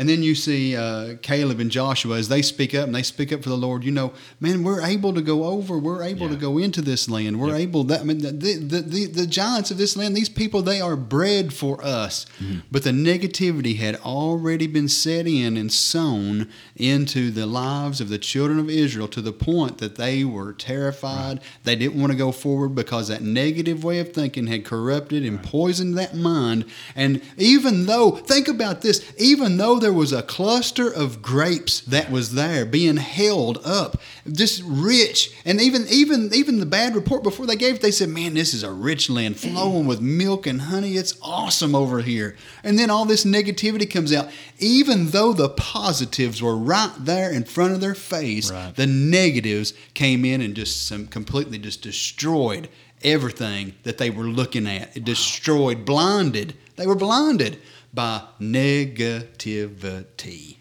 And 0.00 0.08
then 0.08 0.22
you 0.22 0.34
see 0.34 0.74
uh, 0.74 1.16
Caleb 1.20 1.60
and 1.60 1.70
Joshua 1.70 2.16
as 2.16 2.30
they 2.30 2.40
speak 2.40 2.74
up 2.74 2.86
and 2.86 2.94
they 2.94 3.02
speak 3.02 3.34
up 3.34 3.42
for 3.42 3.50
the 3.50 3.56
Lord. 3.56 3.84
You 3.84 3.90
know, 3.90 4.14
man, 4.40 4.64
we're 4.64 4.80
able 4.80 5.12
to 5.12 5.20
go 5.20 5.44
over. 5.44 5.78
We're 5.78 6.02
able 6.02 6.28
yeah. 6.28 6.32
to 6.32 6.40
go 6.40 6.56
into 6.56 6.80
this 6.80 7.06
land. 7.06 7.38
We're 7.38 7.48
yep. 7.48 7.68
able 7.68 7.84
that. 7.84 8.00
I 8.00 8.04
mean, 8.04 8.16
the, 8.16 8.32
the, 8.32 8.80
the, 8.80 9.06
the, 9.08 9.26
giants 9.26 9.70
of 9.70 9.76
this 9.76 9.98
land, 9.98 10.16
these 10.16 10.30
people, 10.30 10.62
they 10.62 10.80
are 10.80 10.96
bred 10.96 11.52
for 11.52 11.84
us. 11.84 12.24
Mm-hmm. 12.38 12.60
But 12.70 12.84
the 12.84 12.92
negativity 12.92 13.76
had 13.76 13.96
already 13.96 14.66
been 14.66 14.88
set 14.88 15.26
in 15.26 15.58
and 15.58 15.70
sown 15.70 16.48
into 16.76 17.30
the 17.30 17.44
lives 17.44 18.00
of 18.00 18.08
the 18.08 18.16
children 18.16 18.58
of 18.58 18.70
Israel 18.70 19.06
to 19.08 19.20
the 19.20 19.34
point 19.34 19.76
that 19.78 19.96
they 19.96 20.24
were 20.24 20.54
terrified. 20.54 21.40
Right. 21.40 21.64
They 21.64 21.76
didn't 21.76 22.00
want 22.00 22.10
to 22.10 22.16
go 22.16 22.32
forward 22.32 22.70
because 22.70 23.08
that 23.08 23.20
negative 23.20 23.84
way 23.84 23.98
of 23.98 24.14
thinking 24.14 24.46
had 24.46 24.64
corrupted 24.64 25.26
and 25.26 25.36
right. 25.36 25.44
poisoned 25.44 25.98
that 25.98 26.16
mind. 26.16 26.64
And 26.96 27.20
even 27.36 27.84
though, 27.84 28.12
think 28.12 28.48
about 28.48 28.80
this, 28.80 29.04
even 29.18 29.58
though 29.58 29.78
there 29.78 29.89
was 29.92 30.12
a 30.12 30.22
cluster 30.22 30.90
of 30.90 31.22
grapes 31.22 31.80
that 31.80 32.10
was 32.10 32.34
there 32.34 32.64
being 32.64 32.96
held 32.96 33.58
up, 33.64 34.00
just 34.30 34.62
rich. 34.64 35.32
And 35.44 35.60
even 35.60 35.86
even 35.88 36.30
even 36.32 36.60
the 36.60 36.66
bad 36.66 36.94
report 36.94 37.22
before 37.22 37.46
they 37.46 37.56
gave 37.56 37.76
it, 37.76 37.82
they 37.82 37.90
said, 37.90 38.08
"Man, 38.08 38.34
this 38.34 38.54
is 38.54 38.62
a 38.62 38.72
rich 38.72 39.10
land 39.10 39.38
flowing 39.38 39.86
with 39.86 40.00
milk 40.00 40.46
and 40.46 40.62
honey. 40.62 40.96
It's 40.96 41.14
awesome 41.22 41.74
over 41.74 42.00
here." 42.00 42.36
And 42.62 42.78
then 42.78 42.90
all 42.90 43.04
this 43.04 43.24
negativity 43.24 43.88
comes 43.88 44.12
out, 44.12 44.30
even 44.58 45.10
though 45.10 45.32
the 45.32 45.48
positives 45.48 46.42
were 46.42 46.56
right 46.56 46.92
there 46.98 47.30
in 47.30 47.44
front 47.44 47.74
of 47.74 47.80
their 47.80 47.94
face. 47.94 48.50
Right. 48.50 48.74
The 48.74 48.86
negatives 48.86 49.74
came 49.94 50.24
in 50.24 50.40
and 50.40 50.54
just 50.54 50.86
some 50.86 51.06
completely 51.06 51.58
just 51.58 51.82
destroyed 51.82 52.68
everything 53.02 53.74
that 53.84 53.98
they 53.98 54.10
were 54.10 54.24
looking 54.24 54.66
at. 54.66 54.96
It 54.96 55.04
destroyed, 55.04 55.84
blinded. 55.84 56.54
They 56.76 56.86
were 56.86 56.94
blinded 56.94 57.58
by 57.92 58.22
negativity. 58.40 60.56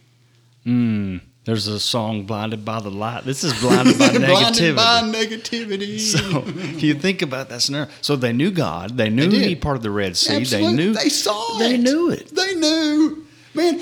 Mm, 0.65 1.21
there's 1.45 1.67
a 1.67 1.79
song 1.79 2.25
"Blinded 2.25 2.65
by 2.65 2.79
the 2.79 2.91
Light." 2.91 3.23
This 3.23 3.43
is 3.43 3.59
blinded 3.59 3.97
by 3.97 4.09
negativity. 4.09 4.73
blinded 4.75 4.75
by 4.75 5.01
negativity. 5.01 5.99
So 6.19 6.43
if 6.45 6.83
you 6.83 6.95
think 6.95 7.21
about 7.21 7.49
that 7.49 7.61
scenario. 7.61 7.89
So 8.01 8.15
they 8.15 8.33
knew 8.33 8.51
God. 8.51 8.97
They 8.97 9.09
knew 9.09 9.27
they 9.27 9.49
He 9.49 9.55
part 9.55 9.77
of 9.77 9.83
the 9.83 9.91
Red 9.91 10.17
Sea. 10.17 10.37
Absolutely. 10.37 10.75
They 10.75 10.83
knew. 10.83 10.93
They 10.93 11.09
saw 11.09 11.55
it. 11.55 11.59
They 11.59 11.77
knew 11.77 12.11
it. 12.11 12.35
They 12.35 12.55
knew. 12.55 13.25
Man, 13.53 13.81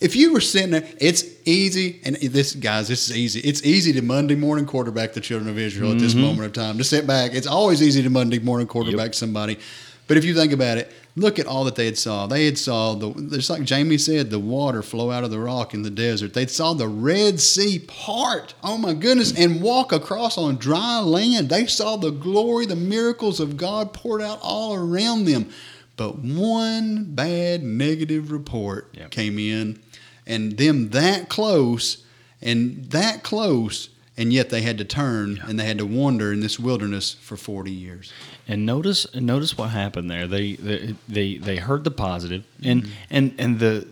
if 0.00 0.14
you 0.14 0.34
were 0.34 0.40
sitting 0.40 0.72
there, 0.72 0.86
it's 1.00 1.24
easy. 1.46 2.00
And 2.04 2.16
this, 2.16 2.54
guys, 2.54 2.88
this 2.88 3.08
is 3.08 3.16
easy. 3.16 3.40
It's 3.40 3.64
easy 3.64 3.92
to 3.94 4.02
Monday 4.02 4.34
morning 4.34 4.66
quarterback 4.66 5.14
the 5.14 5.20
children 5.20 5.50
of 5.50 5.58
Israel 5.58 5.88
mm-hmm. 5.88 5.96
at 5.96 6.02
this 6.02 6.12
mm-hmm. 6.12 6.24
moment 6.24 6.46
of 6.46 6.52
time. 6.52 6.76
To 6.78 6.84
sit 6.84 7.06
back, 7.06 7.32
it's 7.32 7.46
always 7.46 7.82
easy 7.82 8.02
to 8.02 8.10
Monday 8.10 8.38
morning 8.38 8.66
quarterback 8.66 9.06
yep. 9.06 9.14
somebody. 9.14 9.58
But 10.06 10.18
if 10.18 10.24
you 10.24 10.34
think 10.34 10.52
about 10.52 10.76
it, 10.76 10.92
look 11.16 11.38
at 11.38 11.46
all 11.46 11.64
that 11.64 11.76
they 11.76 11.86
had 11.86 11.98
saw. 11.98 12.26
They 12.26 12.46
had 12.46 12.58
saw 12.58 12.94
the 12.94 13.12
just 13.30 13.50
like 13.50 13.62
Jamie 13.64 13.98
said, 13.98 14.30
the 14.30 14.38
water 14.38 14.82
flow 14.82 15.10
out 15.10 15.24
of 15.24 15.30
the 15.30 15.38
rock 15.38 15.74
in 15.74 15.82
the 15.82 15.90
desert. 15.90 16.34
They 16.34 16.46
saw 16.46 16.74
the 16.74 16.88
Red 16.88 17.40
Sea 17.40 17.78
part. 17.78 18.54
Oh 18.62 18.78
my 18.78 18.94
goodness, 18.94 19.36
and 19.38 19.62
walk 19.62 19.92
across 19.92 20.36
on 20.36 20.56
dry 20.56 21.00
land. 21.00 21.48
They 21.48 21.66
saw 21.66 21.96
the 21.96 22.10
glory, 22.10 22.66
the 22.66 22.76
miracles 22.76 23.40
of 23.40 23.56
God 23.56 23.92
poured 23.92 24.22
out 24.22 24.40
all 24.42 24.74
around 24.74 25.24
them. 25.24 25.50
But 25.96 26.18
one 26.18 27.14
bad 27.14 27.62
negative 27.62 28.32
report 28.32 28.90
yep. 28.94 29.10
came 29.10 29.38
in, 29.38 29.80
and 30.26 30.56
them 30.56 30.90
that 30.90 31.28
close, 31.28 32.04
and 32.42 32.90
that 32.90 33.22
close, 33.22 33.90
and 34.16 34.32
yet 34.32 34.50
they 34.50 34.62
had 34.62 34.78
to 34.78 34.84
turn 34.84 35.42
and 35.46 35.58
they 35.58 35.64
had 35.64 35.78
to 35.78 35.86
wander 35.86 36.32
in 36.32 36.40
this 36.40 36.58
wilderness 36.58 37.14
for 37.14 37.36
40 37.36 37.70
years. 37.70 38.12
And 38.46 38.66
notice 38.66 39.12
notice 39.14 39.56
what 39.56 39.70
happened 39.70 40.10
there. 40.10 40.26
They 40.26 40.54
they 40.56 40.94
they, 41.08 41.36
they 41.38 41.56
heard 41.56 41.84
the 41.84 41.90
positive, 41.90 42.44
and 42.62 42.82
mm-hmm. 42.82 42.92
and 43.10 43.34
and 43.38 43.58
the 43.58 43.86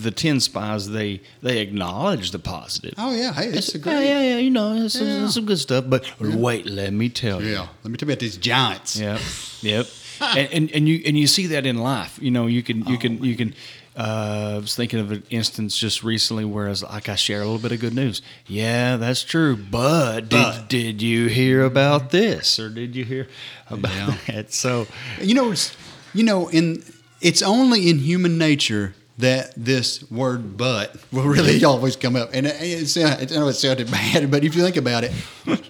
the 0.00 0.12
ten 0.12 0.38
spies 0.38 0.88
they 0.90 1.20
they 1.42 1.58
acknowledge 1.58 2.30
the 2.30 2.38
positive. 2.38 2.94
Oh 2.96 3.12
yeah, 3.12 3.32
hey, 3.32 3.48
it's 3.48 3.74
a 3.74 3.78
great. 3.78 4.04
Yeah, 4.04 4.20
yeah, 4.20 4.22
yeah. 4.22 4.36
You 4.36 4.50
know, 4.50 4.74
it's, 4.84 5.00
yeah. 5.00 5.24
it's 5.24 5.34
some 5.34 5.44
good 5.44 5.58
stuff. 5.58 5.86
But 5.88 6.08
yeah. 6.20 6.36
wait, 6.36 6.66
let 6.66 6.92
me 6.92 7.08
tell 7.08 7.42
you. 7.42 7.50
Yeah, 7.50 7.66
let 7.82 7.90
me 7.90 7.96
tell 7.96 8.08
you 8.08 8.12
about 8.12 8.20
these 8.20 8.36
giants. 8.36 8.96
Yep, 8.96 9.20
yep. 9.62 9.86
and, 10.20 10.52
and 10.52 10.70
and 10.70 10.88
you 10.88 11.02
and 11.04 11.18
you 11.18 11.26
see 11.26 11.48
that 11.48 11.66
in 11.66 11.78
life. 11.78 12.18
You 12.22 12.30
know, 12.30 12.46
you 12.46 12.62
can 12.62 12.84
you 12.86 12.94
oh, 12.94 12.98
can 12.98 13.24
you 13.24 13.36
can 13.36 13.54
uh, 14.00 14.52
I 14.54 14.58
was 14.58 14.74
thinking 14.74 14.98
of 14.98 15.12
an 15.12 15.22
instance 15.28 15.76
just 15.76 16.02
recently 16.02 16.46
where 16.46 16.66
I 16.66 16.70
was 16.70 16.82
like, 16.82 17.10
I 17.10 17.16
share 17.16 17.42
a 17.42 17.44
little 17.44 17.58
bit 17.58 17.70
of 17.70 17.80
good 17.80 17.94
news. 17.94 18.22
Yeah, 18.46 18.96
that's 18.96 19.22
true. 19.22 19.56
But, 19.56 20.30
but. 20.30 20.68
did, 20.68 20.68
did 20.68 21.02
you 21.02 21.26
hear 21.26 21.64
about 21.64 22.10
this 22.10 22.58
or 22.58 22.70
did 22.70 22.96
you 22.96 23.04
hear 23.04 23.28
about 23.68 23.90
yeah. 23.92 24.16
that? 24.26 24.54
So, 24.54 24.86
you 25.20 25.34
know, 25.34 25.52
it's, 25.52 25.76
you 26.14 26.24
know, 26.24 26.48
in 26.48 26.82
it's 27.20 27.42
only 27.42 27.90
in 27.90 27.98
human 27.98 28.38
nature 28.38 28.94
that 29.18 29.52
this 29.54 30.10
word 30.10 30.56
"but" 30.56 30.96
will 31.12 31.24
really 31.24 31.62
always 31.66 31.94
come 31.94 32.16
up. 32.16 32.30
And 32.32 32.46
it, 32.46 32.96
it, 32.96 33.32
I 33.32 33.34
know 33.34 33.48
it 33.48 33.52
sounded 33.52 33.90
bad, 33.90 34.30
but 34.30 34.44
if 34.44 34.56
you 34.56 34.62
think 34.62 34.78
about 34.78 35.04
it, 35.04 35.12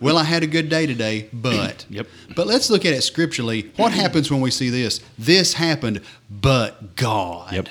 well, 0.00 0.16
I 0.16 0.22
had 0.22 0.44
a 0.44 0.46
good 0.46 0.68
day 0.68 0.86
today, 0.86 1.28
but. 1.32 1.84
yep. 1.90 2.06
But 2.36 2.46
let's 2.46 2.70
look 2.70 2.84
at 2.84 2.92
it 2.92 3.02
scripturally. 3.02 3.72
What 3.74 3.90
happens 3.90 4.30
when 4.30 4.40
we 4.40 4.52
see 4.52 4.70
this? 4.70 5.00
This 5.18 5.54
happened, 5.54 6.02
but 6.30 6.94
God. 6.94 7.52
Yep. 7.52 7.68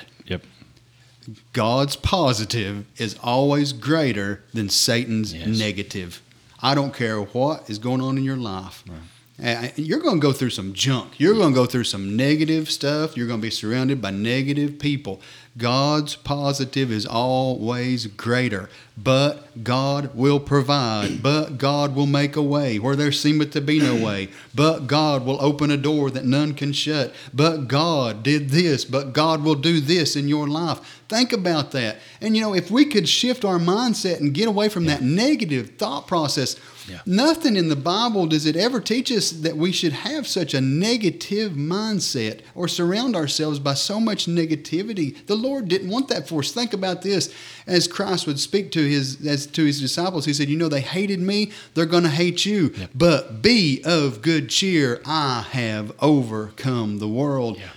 God's 1.52 1.96
positive 1.96 2.86
is 2.96 3.18
always 3.22 3.72
greater 3.72 4.42
than 4.52 4.68
Satan's 4.68 5.34
yes. 5.34 5.46
negative. 5.46 6.22
I 6.62 6.74
don't 6.74 6.94
care 6.94 7.20
what 7.20 7.68
is 7.68 7.78
going 7.78 8.00
on 8.00 8.18
in 8.18 8.24
your 8.24 8.36
life. 8.36 8.84
Right. 8.88 8.98
Uh, 9.42 9.68
you're 9.76 10.00
going 10.00 10.20
to 10.20 10.20
go 10.20 10.32
through 10.32 10.50
some 10.50 10.74
junk. 10.74 11.18
You're 11.18 11.34
going 11.34 11.50
to 11.50 11.54
go 11.54 11.66
through 11.66 11.84
some 11.84 12.16
negative 12.16 12.70
stuff. 12.70 13.16
You're 13.16 13.26
going 13.26 13.40
to 13.40 13.46
be 13.46 13.50
surrounded 13.50 14.02
by 14.02 14.10
negative 14.10 14.78
people. 14.78 15.20
God's 15.56 16.14
positive 16.14 16.92
is 16.92 17.06
always 17.06 18.06
greater, 18.06 18.70
but 18.96 19.64
God 19.64 20.14
will 20.14 20.38
provide, 20.38 21.22
but 21.22 21.58
God 21.58 21.94
will 21.94 22.06
make 22.06 22.36
a 22.36 22.42
way 22.42 22.78
where 22.78 22.96
there 22.96 23.12
seemeth 23.12 23.52
to 23.52 23.60
be 23.60 23.80
no 23.80 23.94
way, 24.06 24.28
but 24.54 24.86
God 24.86 25.24
will 25.24 25.40
open 25.40 25.70
a 25.70 25.76
door 25.76 26.10
that 26.10 26.24
none 26.24 26.54
can 26.54 26.72
shut, 26.72 27.12
but 27.34 27.66
God 27.66 28.22
did 28.22 28.50
this, 28.50 28.84
but 28.84 29.12
God 29.12 29.42
will 29.42 29.56
do 29.56 29.80
this 29.80 30.16
in 30.16 30.28
your 30.28 30.46
life. 30.46 31.00
Think 31.08 31.32
about 31.32 31.72
that. 31.72 31.98
And 32.20 32.36
you 32.36 32.42
know, 32.42 32.54
if 32.54 32.70
we 32.70 32.84
could 32.84 33.08
shift 33.08 33.44
our 33.44 33.58
mindset 33.58 34.20
and 34.20 34.32
get 34.32 34.46
away 34.46 34.68
from 34.68 34.84
yeah. 34.84 34.96
that 34.96 35.02
negative 35.02 35.70
thought 35.76 36.06
process, 36.06 36.54
yeah. 36.90 37.00
nothing 37.06 37.56
in 37.56 37.68
the 37.68 37.76
Bible 37.76 38.26
does 38.26 38.46
it 38.46 38.56
ever 38.56 38.80
teach 38.80 39.10
us 39.12 39.30
that 39.30 39.56
we 39.56 39.72
should 39.72 39.92
have 39.92 40.26
such 40.26 40.54
a 40.54 40.60
negative 40.60 41.52
mindset 41.52 42.40
or 42.54 42.68
surround 42.68 43.16
ourselves 43.16 43.58
by 43.58 43.74
so 43.74 44.00
much 44.00 44.26
negativity. 44.26 45.24
The 45.26 45.36
Lord 45.36 45.68
didn't 45.68 45.90
want 45.90 46.08
that 46.08 46.28
for 46.28 46.40
us. 46.40 46.52
Think 46.52 46.72
about 46.72 47.02
this. 47.02 47.32
As 47.66 47.86
Christ 47.86 48.26
would 48.26 48.40
speak 48.40 48.72
to 48.72 48.88
his 48.88 49.24
as 49.26 49.46
to 49.48 49.64
his 49.64 49.80
disciples, 49.80 50.24
he 50.24 50.32
said, 50.32 50.48
"You 50.48 50.56
know 50.56 50.68
they 50.68 50.80
hated 50.80 51.20
me, 51.20 51.52
they're 51.74 51.86
going 51.86 52.02
to 52.02 52.10
hate 52.10 52.44
you. 52.44 52.72
Yeah. 52.76 52.86
But 52.94 53.42
be 53.42 53.82
of 53.84 54.22
good 54.22 54.48
cheer. 54.48 55.00
I 55.04 55.46
have 55.52 55.92
overcome 56.00 56.98
the 56.98 57.08
world." 57.08 57.58
Yeah. 57.58 57.68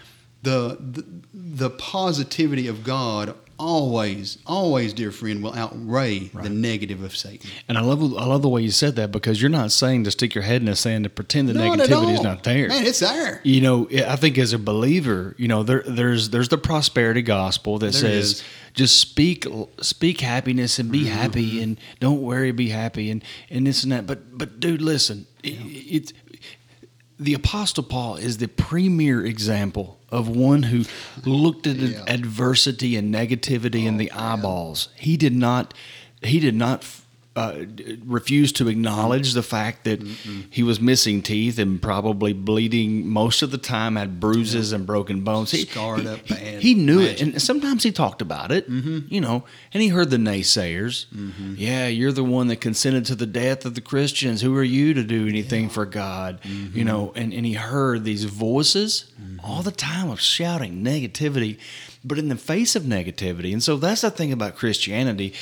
The, 0.41 0.77
the 0.79 1.05
the 1.34 1.70
positivity 1.70 2.67
of 2.67 2.84
God 2.84 3.36
always, 3.60 4.38
always, 4.45 4.93
dear 4.93 5.12
friend, 5.12 5.43
will 5.43 5.53
outweigh 5.53 6.29
right. 6.33 6.43
the 6.43 6.50
negative 6.50 7.03
of 7.03 7.15
Satan. 7.15 7.50
And 7.67 7.77
I 7.77 7.81
love, 7.81 8.01
I 8.01 8.25
love 8.25 8.41
the 8.41 8.50
way 8.50 8.62
you 8.62 8.72
said 8.72 8.95
that 8.95 9.12
because 9.12 9.41
you're 9.41 9.50
not 9.50 9.72
saying 9.72 10.03
to 10.05 10.12
stick 10.12 10.36
your 10.36 10.43
head 10.43 10.62
in 10.62 10.65
the 10.65 10.75
sand 10.75 11.03
to 11.05 11.10
pretend 11.10 11.50
the 11.50 11.53
not 11.53 11.79
negativity 11.79 12.13
is 12.13 12.22
not 12.22 12.43
there. 12.43 12.67
Man, 12.67 12.86
it's 12.86 13.00
there. 13.00 13.41
You 13.43 13.62
know, 13.62 13.88
I 13.91 14.15
think 14.15 14.38
as 14.38 14.53
a 14.53 14.60
believer, 14.60 15.36
you 15.38 15.48
know, 15.48 15.63
there, 15.63 15.83
there's 15.86 16.29
there's 16.29 16.50
the 16.50 16.57
prosperity 16.57 17.22
gospel 17.22 17.79
that 17.79 17.91
there 17.91 18.01
says 18.01 18.31
is. 18.31 18.43
just 18.74 19.00
speak 19.00 19.45
speak 19.81 20.22
happiness 20.22 20.79
and 20.79 20.91
be 20.91 21.05
mm-hmm. 21.05 21.13
happy 21.13 21.62
and 21.62 21.79
don't 22.00 22.22
worry, 22.22 22.51
be 22.51 22.69
happy 22.69 23.12
and 23.12 23.24
and 23.50 23.67
this 23.67 23.83
and 23.83 23.91
that. 23.91 24.07
But 24.07 24.38
but 24.38 24.60
dude, 24.60 24.81
listen, 24.81 25.27
yeah. 25.43 25.53
it, 25.53 25.57
it's 25.60 26.13
the 27.24 27.34
Apostle 27.34 27.84
Paul 27.84 28.15
is 28.15 28.38
the 28.38 28.48
premier 28.48 29.25
example 29.25 30.00
of 30.10 30.27
one 30.27 30.63
who 30.63 30.84
looked 31.25 31.65
at 31.68 31.77
yeah. 31.77 32.03
adversity 32.08 32.96
and 32.96 33.13
negativity 33.13 33.86
oh, 33.86 33.88
in 33.88 33.98
the 33.98 34.12
eyeballs. 34.12 34.89
Man. 34.89 35.03
He 35.03 35.18
did 35.18 35.34
not. 35.34 35.74
He 36.22 36.39
did 36.39 36.56
not 36.56 36.84
uh, 37.36 37.66
refused 38.06 38.56
to 38.58 38.68
acknowledge 38.68 39.34
the 39.34 39.42
fact 39.42 39.86
that 39.86 40.02
he 40.50 40.62
was 40.62 40.80
missing 40.80 41.22
teeth 41.22 41.58
and 41.58 41.82
probably 41.82 42.32
bleeding 42.34 43.08
most 43.08 43.42
of 43.42 43.50
the 43.50 43.58
time, 43.58 43.96
had 43.96 44.20
bruises 44.20 44.72
and 44.72 44.86
broken 44.86 45.22
bones. 45.22 45.52
He, 45.52 45.66
Scarred 45.66 46.06
up 46.06 46.20
he- 46.25 46.34
bad. 46.34 46.62
He 46.62 46.75
knew 46.75 47.02
it, 47.02 47.22
and 47.22 47.42
sometimes 47.42 47.84
he 47.84 47.92
talked 47.92 48.22
about 48.22 48.52
it, 48.52 48.70
mm-hmm. 48.70 49.00
you 49.08 49.20
know, 49.20 49.44
and 49.74 49.82
he 49.82 49.90
heard 49.90 50.10
the 50.12 50.18
naysayers. 50.18 51.08
Mm-hmm. 51.08 51.56
Yeah, 51.58 51.88
you're 51.88 52.12
the 52.12 52.24
one 52.24 52.48
that 52.48 52.62
consented 52.62 53.06
to 53.06 53.16
the 53.16 53.25
death 53.25 53.66
of 53.66 53.74
the 53.74 53.82
Christians. 53.82 54.42
Who 54.42 54.56
are 54.58 54.63
you 54.63 54.94
to 54.94 55.04
do 55.04 55.28
anything 55.28 55.70
for 55.70 55.86
God? 55.86 56.42
Mm-hmm. 56.44 56.78
You 56.78 56.86
know, 56.86 57.13
and, 57.16 57.34
and 57.34 57.46
he 57.46 57.54
heard 57.54 58.04
these 58.04 58.25
voices 58.25 59.12
all 59.44 59.62
the 59.62 59.72
time 59.72 60.10
of 60.10 60.22
shouting 60.22 60.84
negativity, 60.84 61.60
but 62.03 62.17
in 62.19 62.27
the 62.29 62.36
face 62.36 62.75
of 62.75 62.83
negativity. 62.83 63.53
And 63.53 63.63
so 63.63 63.77
that's 63.77 64.01
the 64.01 64.12
thing 64.12 64.31
about 64.33 64.55
Christianity. 64.55 65.33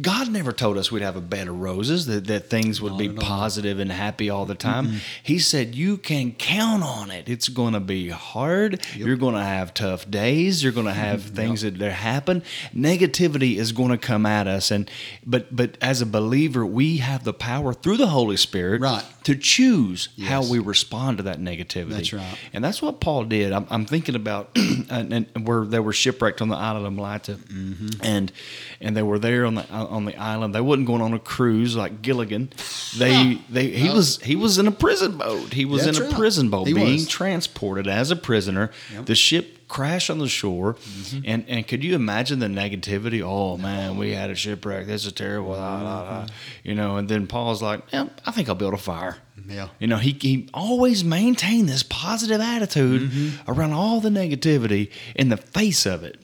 God 0.00 0.30
never 0.30 0.52
told 0.52 0.76
us 0.78 0.90
we'd 0.90 1.02
have 1.02 1.16
a 1.16 1.20
bed 1.20 1.48
of 1.48 1.60
roses, 1.60 2.06
that, 2.06 2.26
that 2.26 2.50
things 2.50 2.80
would 2.80 2.98
be 2.98 3.08
positive 3.08 3.78
and 3.78 3.92
happy 3.92 4.28
all 4.28 4.44
the 4.46 4.54
time. 4.54 5.00
He 5.22 5.38
said, 5.38 5.74
You 5.74 5.96
can 5.96 6.32
count 6.32 6.82
on 6.82 7.10
it. 7.10 7.28
It's 7.28 7.48
going 7.48 7.74
to 7.74 7.80
be 7.80 8.08
hard. 8.08 8.84
You're 8.94 9.16
going 9.16 9.34
to 9.34 9.42
have 9.42 9.72
tough 9.74 10.10
days. 10.10 10.62
You're 10.62 10.72
going 10.72 10.86
to 10.86 10.92
have 10.92 11.22
things 11.22 11.62
that, 11.62 11.78
that 11.78 11.92
happen. 11.92 12.42
Negativity 12.74 13.56
is 13.56 13.72
going 13.72 13.90
to 13.90 13.98
come 13.98 14.26
at 14.26 14.46
us. 14.46 14.70
And 14.70 14.90
but 15.24 15.54
but 15.54 15.76
as 15.80 16.00
a 16.00 16.06
believer, 16.06 16.64
we 16.66 16.96
have 16.98 17.24
the 17.24 17.32
power 17.32 17.72
through 17.72 17.98
the 17.98 18.08
Holy 18.08 18.36
Spirit 18.36 18.80
Right. 18.80 19.04
to 19.24 19.34
choose 19.36 20.08
how 20.22 20.42
we 20.44 20.58
respond 20.58 21.18
to 21.18 21.22
that 21.24 21.38
negativity. 21.38 21.90
That's 21.90 22.12
right. 22.12 22.36
And 22.52 22.64
that's 22.64 22.80
what 22.82 23.00
Paul 23.00 23.24
did. 23.24 23.52
I'm, 23.52 23.66
I'm 23.70 23.86
thinking 23.86 24.14
about 24.14 24.50
and, 24.56 25.12
and 25.34 25.46
where 25.46 25.64
there 25.64 25.82
were 25.82 25.92
shipwrecked 26.00 26.40
on 26.42 26.48
the 26.48 26.56
island 26.56 26.86
of 26.86 26.92
Malta, 26.92 27.34
Mm-hmm. 27.34 27.88
and 28.02 28.32
and 28.80 28.96
they 28.96 29.02
were 29.02 29.18
there 29.18 29.44
on 29.46 29.54
the 29.56 29.64
on 29.70 30.04
the 30.06 30.16
island. 30.16 30.54
They 30.54 30.60
wasn't 30.60 30.86
going 30.86 31.02
on 31.02 31.12
a 31.14 31.18
cruise 31.18 31.76
like 31.76 32.02
Gilligan. 32.02 32.50
They 32.98 33.40
they 33.48 33.66
he 33.68 33.88
was 33.90 34.18
he 34.22 34.36
was 34.36 34.58
in 34.58 34.66
a 34.66 34.72
prison 34.72 35.18
boat. 35.18 35.52
He 35.52 35.64
was 35.64 35.84
That's 35.84 35.98
in 35.98 36.04
a 36.04 36.06
right. 36.08 36.16
prison 36.16 36.50
boat 36.50 36.66
He 36.66 36.74
being 36.74 36.92
was. 36.94 37.08
transported 37.08 37.86
as 37.86 38.10
a 38.10 38.16
prisoner. 38.16 38.70
Yep. 38.94 39.06
The 39.06 39.14
ship 39.14 39.68
crashed 39.68 40.10
on 40.10 40.18
the 40.18 40.28
shore, 40.28 40.74
Mm-hmm. 40.74 41.20
and 41.30 41.44
and 41.48 41.68
could 41.68 41.84
you 41.84 41.94
imagine 41.94 42.38
the 42.40 42.46
negativity? 42.48 43.22
Oh 43.22 43.56
man, 43.56 43.96
we 43.98 44.12
had 44.14 44.30
a 44.30 44.34
shipwreck. 44.34 44.86
This 44.86 45.04
is 45.06 45.12
terrible. 45.12 45.50
la. 45.50 46.26
You 46.64 46.74
know, 46.74 46.96
and 46.96 47.08
then 47.08 47.26
Paul's 47.26 47.62
like, 47.62 47.82
yeah, 47.92 48.08
I 48.26 48.30
think 48.32 48.48
I'll 48.48 48.54
build 48.56 48.74
a 48.74 48.78
fire. 48.92 49.16
Yeah. 49.48 49.68
You 49.78 49.86
know, 49.86 49.96
he, 49.98 50.16
he 50.20 50.48
always 50.54 51.02
maintained 51.04 51.68
this 51.68 51.82
positive 51.82 52.40
attitude 52.40 53.10
Mm-hmm. 53.10 53.50
around 53.50 53.72
all 53.72 54.00
the 54.00 54.10
negativity 54.10 54.90
in 55.16 55.28
the 55.28 55.36
face 55.36 55.86
of 55.86 56.04
it. 56.04 56.18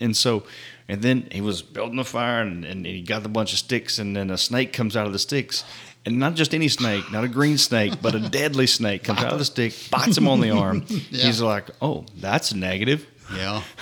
And 0.00 0.16
so, 0.16 0.44
and 0.88 1.02
then 1.02 1.28
he 1.30 1.40
was 1.40 1.62
building 1.62 1.98
a 1.98 2.04
fire 2.04 2.40
and, 2.42 2.64
and 2.64 2.86
he 2.86 3.02
got 3.02 3.24
a 3.26 3.28
bunch 3.28 3.52
of 3.52 3.58
sticks, 3.58 3.98
and 3.98 4.16
then 4.16 4.30
a 4.30 4.38
snake 4.38 4.72
comes 4.72 4.96
out 4.96 5.06
of 5.06 5.12
the 5.12 5.18
sticks. 5.18 5.64
And 6.06 6.18
not 6.18 6.34
just 6.34 6.54
any 6.54 6.68
snake, 6.68 7.12
not 7.12 7.24
a 7.24 7.28
green 7.28 7.58
snake, 7.58 8.00
but 8.00 8.14
a 8.14 8.20
deadly 8.30 8.66
snake 8.66 9.04
comes 9.04 9.18
out 9.20 9.32
of 9.34 9.38
the 9.38 9.44
stick, 9.44 9.74
bites 9.90 10.16
him 10.16 10.26
on 10.28 10.40
the 10.40 10.50
arm. 10.50 10.86
Yeah. 11.10 11.26
He's 11.26 11.42
like, 11.42 11.66
oh, 11.82 12.06
that's 12.16 12.54
negative. 12.54 13.06
Yeah. 13.36 13.62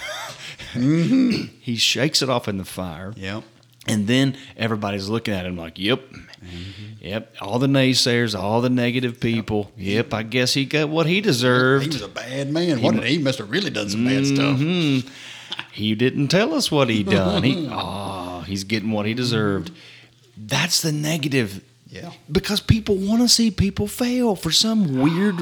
He 0.75 1.77
shakes 1.77 2.21
it 2.23 2.29
off 2.29 2.49
in 2.49 2.59
the 2.59 2.65
fire. 2.65 3.13
Yep. 3.17 3.43
And 3.87 4.07
then 4.07 4.37
everybody's 4.57 5.09
looking 5.09 5.33
at 5.35 5.47
him 5.47 5.57
like, 5.57 5.79
yep, 5.79 6.03
Mm-hmm. 6.39 7.05
yep, 7.05 7.35
all 7.41 7.59
the 7.59 7.67
naysayers, 7.67 8.39
all 8.39 8.61
the 8.61 8.71
negative 8.71 9.19
people. 9.19 9.73
Yep, 9.77 10.15
I 10.15 10.23
guess 10.23 10.55
he 10.55 10.67
got 10.67 10.89
what 10.89 11.07
he 11.07 11.21
deserved. 11.21 11.85
He 11.87 11.91
was 11.91 12.03
a 12.03 12.09
bad 12.09 12.53
man. 12.53 12.81
What 12.81 12.95
did 12.95 13.05
he 13.05 13.19
must 13.19 13.39
have 13.39 13.51
really 13.51 13.71
done 13.71 13.91
some 13.91 14.05
bad 14.05 14.25
stuff. 14.25 14.57
Mhm. 14.59 15.09
He 15.73 15.95
didn't 15.97 16.29
tell 16.29 16.55
us 16.55 16.71
what 16.71 16.91
he 16.91 17.03
done. 17.03 17.43
He, 17.43 17.69
oh, 17.73 18.45
he's 18.47 18.63
getting 18.65 18.93
what 18.93 19.05
he 19.07 19.15
deserved. 19.15 19.73
That's 20.37 20.81
the 20.81 20.93
negative. 20.93 21.61
Yeah. 21.89 22.13
Because 22.31 22.61
people 22.61 22.95
want 22.95 23.23
to 23.23 23.29
see 23.29 23.51
people 23.51 23.89
fail 23.89 24.37
for 24.37 24.53
some 24.53 25.01
weird, 25.01 25.41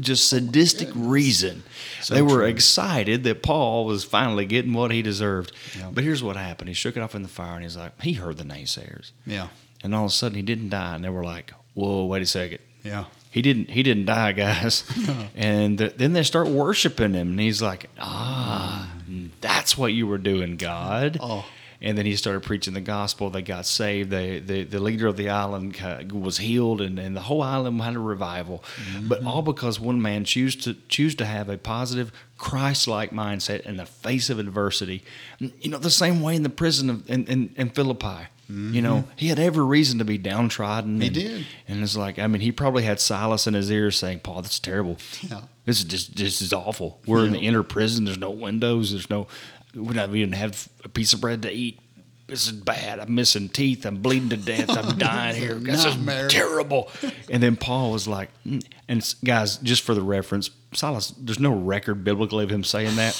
just 0.00 0.28
sadistic 0.28 0.88
reason. 0.94 1.62
So 2.00 2.14
they 2.14 2.22
were 2.22 2.38
true. 2.38 2.44
excited 2.46 3.24
that 3.24 3.42
Paul 3.42 3.84
was 3.84 4.04
finally 4.04 4.46
getting 4.46 4.72
what 4.72 4.90
he 4.90 5.02
deserved. 5.02 5.52
Yeah. 5.78 5.90
But 5.92 6.04
here's 6.04 6.22
what 6.22 6.36
happened. 6.36 6.68
He 6.68 6.74
shook 6.74 6.96
it 6.96 7.00
off 7.00 7.14
in 7.14 7.22
the 7.22 7.28
fire 7.28 7.54
and 7.54 7.62
he's 7.62 7.76
like, 7.76 8.00
he 8.00 8.14
heard 8.14 8.38
the 8.38 8.44
naysayers. 8.44 9.12
Yeah. 9.26 9.48
And 9.84 9.94
all 9.94 10.04
of 10.04 10.10
a 10.10 10.14
sudden 10.14 10.36
he 10.36 10.42
didn't 10.42 10.70
die. 10.70 10.94
And 10.94 11.04
they 11.04 11.10
were 11.10 11.24
like, 11.24 11.52
whoa, 11.74 12.06
wait 12.06 12.22
a 12.22 12.26
second. 12.26 12.58
Yeah. 12.82 13.04
He 13.30 13.40
didn't. 13.40 13.70
He 13.70 13.82
didn't 13.82 14.04
die, 14.04 14.32
guys. 14.44 14.84
and 15.36 15.78
th- 15.78 15.94
then 15.96 16.12
they 16.12 16.22
start 16.22 16.48
worshiping 16.48 17.14
him, 17.14 17.30
and 17.30 17.40
he's 17.40 17.62
like, 17.62 17.88
"Ah, 17.98 18.92
that's 19.40 19.78
what 19.78 19.94
you 19.94 20.06
were 20.06 20.18
doing, 20.18 20.56
God." 20.58 21.16
Oh. 21.18 21.46
And 21.82 21.98
then 21.98 22.06
he 22.06 22.14
started 22.14 22.44
preaching 22.44 22.74
the 22.74 22.80
gospel. 22.80 23.28
They 23.28 23.42
got 23.42 23.66
saved. 23.66 24.10
They, 24.10 24.38
the 24.38 24.62
the 24.62 24.78
leader 24.78 25.08
of 25.08 25.16
the 25.16 25.28
island 25.28 25.76
was 26.12 26.38
healed, 26.38 26.80
and, 26.80 26.98
and 26.98 27.16
the 27.16 27.22
whole 27.22 27.42
island 27.42 27.80
had 27.82 27.96
a 27.96 27.98
revival. 27.98 28.64
Mm-hmm. 28.76 29.08
But 29.08 29.24
all 29.24 29.42
because 29.42 29.80
one 29.80 30.00
man 30.00 30.24
choose 30.24 30.54
to 30.56 30.74
choose 30.88 31.14
to 31.16 31.24
have 31.24 31.48
a 31.48 31.58
positive 31.58 32.12
Christ-like 32.38 33.10
mindset 33.10 33.62
in 33.62 33.76
the 33.76 33.86
face 33.86 34.30
of 34.30 34.38
adversity. 34.38 35.02
You 35.38 35.70
know, 35.70 35.78
the 35.78 35.90
same 35.90 36.22
way 36.22 36.36
in 36.36 36.44
the 36.44 36.48
prison 36.48 36.88
of 36.88 37.10
in, 37.10 37.26
in, 37.26 37.54
in 37.56 37.70
Philippi. 37.70 38.28
You 38.48 38.82
know, 38.82 38.96
mm-hmm. 38.96 39.10
he 39.16 39.28
had 39.28 39.38
every 39.38 39.64
reason 39.64 39.98
to 39.98 40.04
be 40.04 40.18
downtrodden. 40.18 41.00
He 41.00 41.06
and- 41.06 41.14
did. 41.14 41.46
and 41.68 41.82
it's 41.82 41.96
like, 41.96 42.18
I 42.18 42.26
mean, 42.26 42.42
he 42.42 42.52
probably 42.52 42.82
had 42.82 43.00
Silas 43.00 43.46
in 43.46 43.54
his 43.54 43.70
ear 43.70 43.90
saying, 43.90 44.20
Paul, 44.20 44.42
that's 44.42 44.58
terrible. 44.58 44.98
Yeah. 45.22 45.42
This 45.64 45.78
is 45.78 45.84
just 45.84 46.16
this 46.16 46.42
is 46.42 46.52
awful. 46.52 47.00
We're 47.06 47.24
in 47.24 47.32
the 47.32 47.38
inner 47.38 47.62
prison. 47.62 48.04
There's 48.04 48.18
no 48.18 48.30
windows. 48.30 48.90
There's 48.90 49.08
no 49.08 49.26
we 49.74 49.94
don't 49.94 50.14
even 50.14 50.32
have 50.32 50.68
a 50.84 50.88
piece 50.88 51.12
of 51.12 51.20
bread 51.20 51.42
to 51.42 51.50
eat. 51.50 51.80
This 52.26 52.46
is 52.46 52.52
bad. 52.52 52.98
I'm 52.98 53.14
missing 53.14 53.48
teeth. 53.48 53.84
I'm 53.84 53.96
bleeding 53.96 54.30
to 54.30 54.36
death. 54.36 54.70
I'm 54.70 54.96
dying 54.98 55.36
here. 55.36 55.54
This 55.54 55.84
is 55.84 55.96
terrible. 56.32 56.90
And 57.30 57.42
then 57.42 57.56
Paul 57.56 57.92
was 57.92 58.08
like, 58.08 58.30
mm. 58.46 58.64
and 58.88 59.14
guys, 59.22 59.58
just 59.58 59.82
for 59.82 59.94
the 59.94 60.02
reference, 60.02 60.50
Silas, 60.72 61.12
there's 61.18 61.40
no 61.40 61.54
record 61.54 62.04
biblically 62.04 62.44
of 62.44 62.50
him 62.50 62.64
saying 62.64 62.96
that. 62.96 63.18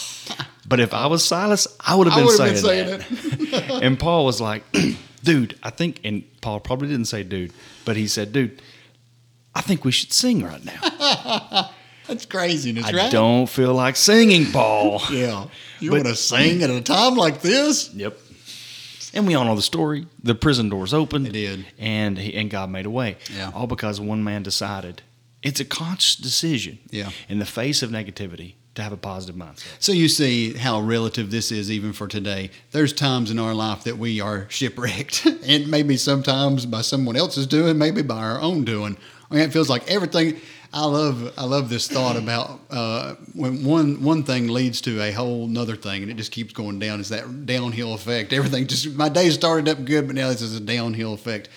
But 0.65 0.79
if 0.79 0.95
I 0.95 1.09
was 1.09 1.25
Silas, 1.25 1.67
I 1.81 1.97
would 1.97 2.07
have 2.07 2.17
been, 2.17 2.31
saying, 2.31 2.55
have 2.55 3.09
been 3.09 3.19
saying 3.19 3.51
that. 3.51 3.71
and 3.83 3.99
Paul 3.99 4.25
was 4.25 4.41
like, 4.41 4.62
dude, 5.25 5.59
I 5.62 5.71
think, 5.71 6.01
and 6.05 6.23
Paul 6.41 6.61
probably 6.61 6.87
didn't 6.87 7.07
say 7.07 7.25
dude, 7.25 7.53
but 7.85 7.97
he 7.97 8.07
said, 8.07 8.33
dude, 8.33 8.62
I 9.55 9.61
think 9.61 9.85
we 9.85 9.91
should 9.91 10.12
sing 10.12 10.45
right 10.45 10.65
now. 10.65 11.71
That's 12.07 12.27
craziness, 12.27 12.87
I 12.87 12.93
right? 12.93 13.07
I 13.07 13.11
don't 13.11 13.47
feel 13.47 13.75
like 13.75 13.97
singing, 13.97 14.47
Paul. 14.53 15.01
Yeah. 15.11 15.47
You 15.81 15.91
want 15.93 16.07
to 16.07 16.15
sing 16.15 16.62
at 16.62 16.71
a 16.71 16.81
time 16.81 17.17
like 17.17 17.43
this? 17.43 17.93
Yep. 17.93 18.17
And 19.15 19.27
we 19.27 19.35
all 19.35 19.45
know 19.45 19.57
the 19.57 19.62
story. 19.62 20.07
The 20.23 20.35
prison 20.35 20.69
doors 20.69 20.95
opened. 20.95 21.27
They 21.27 21.31
did. 21.33 21.67
And 21.79 22.17
he, 22.17 22.35
and 22.35 22.51
God 22.51 22.71
made 22.71 22.87
a 22.87 22.91
way. 22.91 23.17
Yeah. 23.37 23.51
All 23.55 23.67
because 23.67 24.01
one 24.01 24.25
man 24.25 24.43
decided. 24.43 25.03
It's 25.43 25.61
a 25.61 25.65
conscious 25.65 26.17
decision. 26.17 26.79
Yeah. 26.91 27.11
In 27.29 27.38
the 27.41 27.45
face 27.45 27.83
of 27.83 27.91
negativity 27.91 28.55
to 28.75 28.83
have 28.83 28.93
a 28.93 28.97
positive 28.97 29.37
mindset. 29.37 29.67
So 29.81 29.93
you 29.93 30.09
see 30.09 30.55
how 30.55 30.81
relative 30.81 31.31
this 31.31 31.53
is 31.53 31.71
even 31.71 31.93
for 31.93 32.09
today. 32.09 32.51
There's 32.71 32.93
times 32.93 33.31
in 33.31 33.38
our 33.38 33.55
life 33.55 33.85
that 33.85 33.99
we 33.99 34.21
are 34.21 34.47
shipwrecked, 34.49 35.27
and 35.47 35.69
maybe 35.69 35.97
sometimes 35.97 36.65
by 36.65 36.81
someone 36.81 37.17
else's 37.17 37.47
doing, 37.47 37.77
maybe 37.77 38.03
by 38.03 38.19
our 38.19 38.41
own 38.41 38.65
doing. 38.65 38.97
I 39.31 39.35
mean, 39.35 39.45
it 39.45 39.53
feels 39.53 39.69
like 39.69 39.91
everything. 39.91 40.41
I 40.75 40.87
love 40.87 41.35
I 41.37 41.45
love 41.45 41.69
this 41.69 41.87
thought 41.87 42.17
about 42.17 42.61
uh, 42.71 43.15
when 43.35 43.63
one 43.63 44.03
one 44.03 44.23
thing 44.23 44.49
leads 44.49 44.81
to 44.83 45.03
a 45.03 45.13
whole 45.13 45.45
another 45.45 45.77
thing, 45.77 46.03
and 46.03 46.11
it 46.11 46.17
just 46.17 46.33
keeps 46.33 46.55
going 46.55 46.79
down. 46.79 46.99
Is 46.99 47.11
that 47.11 47.45
downhill 47.45 47.93
effect. 47.93 48.33
Everything 48.33 48.67
just 48.67 48.95
my 48.95 49.11
day 49.11 49.29
started 49.29 49.69
up 49.69 49.85
good, 49.85 50.07
but 50.07 50.17
now 50.17 50.29
this 50.29 50.41
is 50.41 50.57
a 50.57 50.61
downhill 50.61 51.13
effect. 51.13 51.51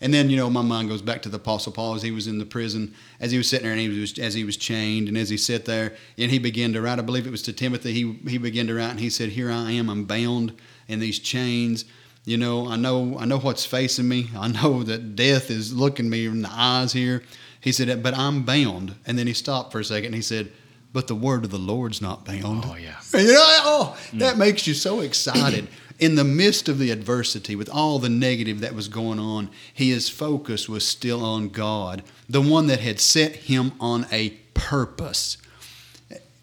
And 0.00 0.12
then 0.12 0.30
you 0.30 0.38
know 0.38 0.48
my 0.48 0.62
mind 0.62 0.88
goes 0.88 1.02
back 1.02 1.20
to 1.22 1.28
the 1.28 1.36
Apostle 1.36 1.72
Paul 1.72 1.94
as 1.94 2.02
he 2.02 2.10
was 2.10 2.26
in 2.26 2.38
the 2.38 2.46
prison, 2.46 2.94
as 3.20 3.30
he 3.30 3.36
was 3.36 3.48
sitting 3.48 3.64
there 3.64 3.72
and 3.72 3.80
he 3.80 4.00
was 4.00 4.18
as 4.18 4.32
he 4.32 4.42
was 4.42 4.56
chained, 4.56 5.06
and 5.06 5.18
as 5.18 5.28
he 5.28 5.36
sat 5.36 5.66
there 5.66 5.94
and 6.16 6.30
he 6.30 6.38
began 6.38 6.72
to 6.72 6.80
write. 6.80 6.98
I 6.98 7.02
believe 7.02 7.26
it 7.26 7.30
was 7.30 7.42
to 7.42 7.52
Timothy. 7.52 7.92
He 7.92 8.18
he 8.26 8.38
began 8.38 8.66
to 8.68 8.74
write 8.74 8.90
and 8.90 9.00
he 9.00 9.10
said, 9.10 9.28
"Here 9.28 9.50
I 9.50 9.72
am. 9.72 9.90
I'm 9.90 10.04
bound 10.04 10.54
in 10.88 10.98
these 10.98 11.18
chains. 11.18 11.84
You 12.24 12.38
know, 12.38 12.68
I 12.68 12.76
know 12.76 13.18
I 13.18 13.26
know 13.26 13.38
what's 13.38 13.66
facing 13.66 14.08
me. 14.08 14.30
I 14.34 14.48
know 14.48 14.82
that 14.82 15.14
death 15.14 15.50
is 15.50 15.74
looking 15.74 16.08
me 16.08 16.24
in 16.24 16.40
the 16.40 16.50
eyes 16.50 16.94
here." 16.94 17.22
He 17.62 17.72
said, 17.72 18.02
"But 18.02 18.14
I'm 18.14 18.42
bound." 18.42 18.96
And 19.06 19.18
then 19.18 19.26
he 19.26 19.32
stopped 19.32 19.72
for 19.72 19.80
a 19.80 19.84
second. 19.84 20.06
and 20.06 20.14
He 20.16 20.22
said, 20.22 20.52
"But 20.92 21.06
the 21.06 21.14
word 21.14 21.44
of 21.44 21.50
the 21.50 21.58
Lord's 21.58 22.02
not 22.02 22.26
bound." 22.26 22.64
Oh, 22.66 22.76
yeah. 22.76 22.96
And 23.14 23.22
you 23.26 23.32
know, 23.32 23.40
oh, 23.40 23.98
that 24.14 24.36
makes 24.36 24.66
you 24.66 24.74
so 24.74 25.00
excited. 25.00 25.68
In 25.98 26.16
the 26.16 26.24
midst 26.24 26.68
of 26.68 26.78
the 26.78 26.90
adversity, 26.90 27.54
with 27.54 27.70
all 27.70 28.00
the 28.00 28.08
negative 28.08 28.60
that 28.60 28.74
was 28.74 28.88
going 28.88 29.20
on, 29.20 29.48
his 29.72 30.08
focus 30.08 30.68
was 30.68 30.84
still 30.84 31.24
on 31.24 31.48
God, 31.48 32.02
the 32.28 32.40
one 32.40 32.66
that 32.66 32.80
had 32.80 32.98
set 32.98 33.36
him 33.36 33.72
on 33.78 34.06
a 34.10 34.30
purpose. 34.54 35.36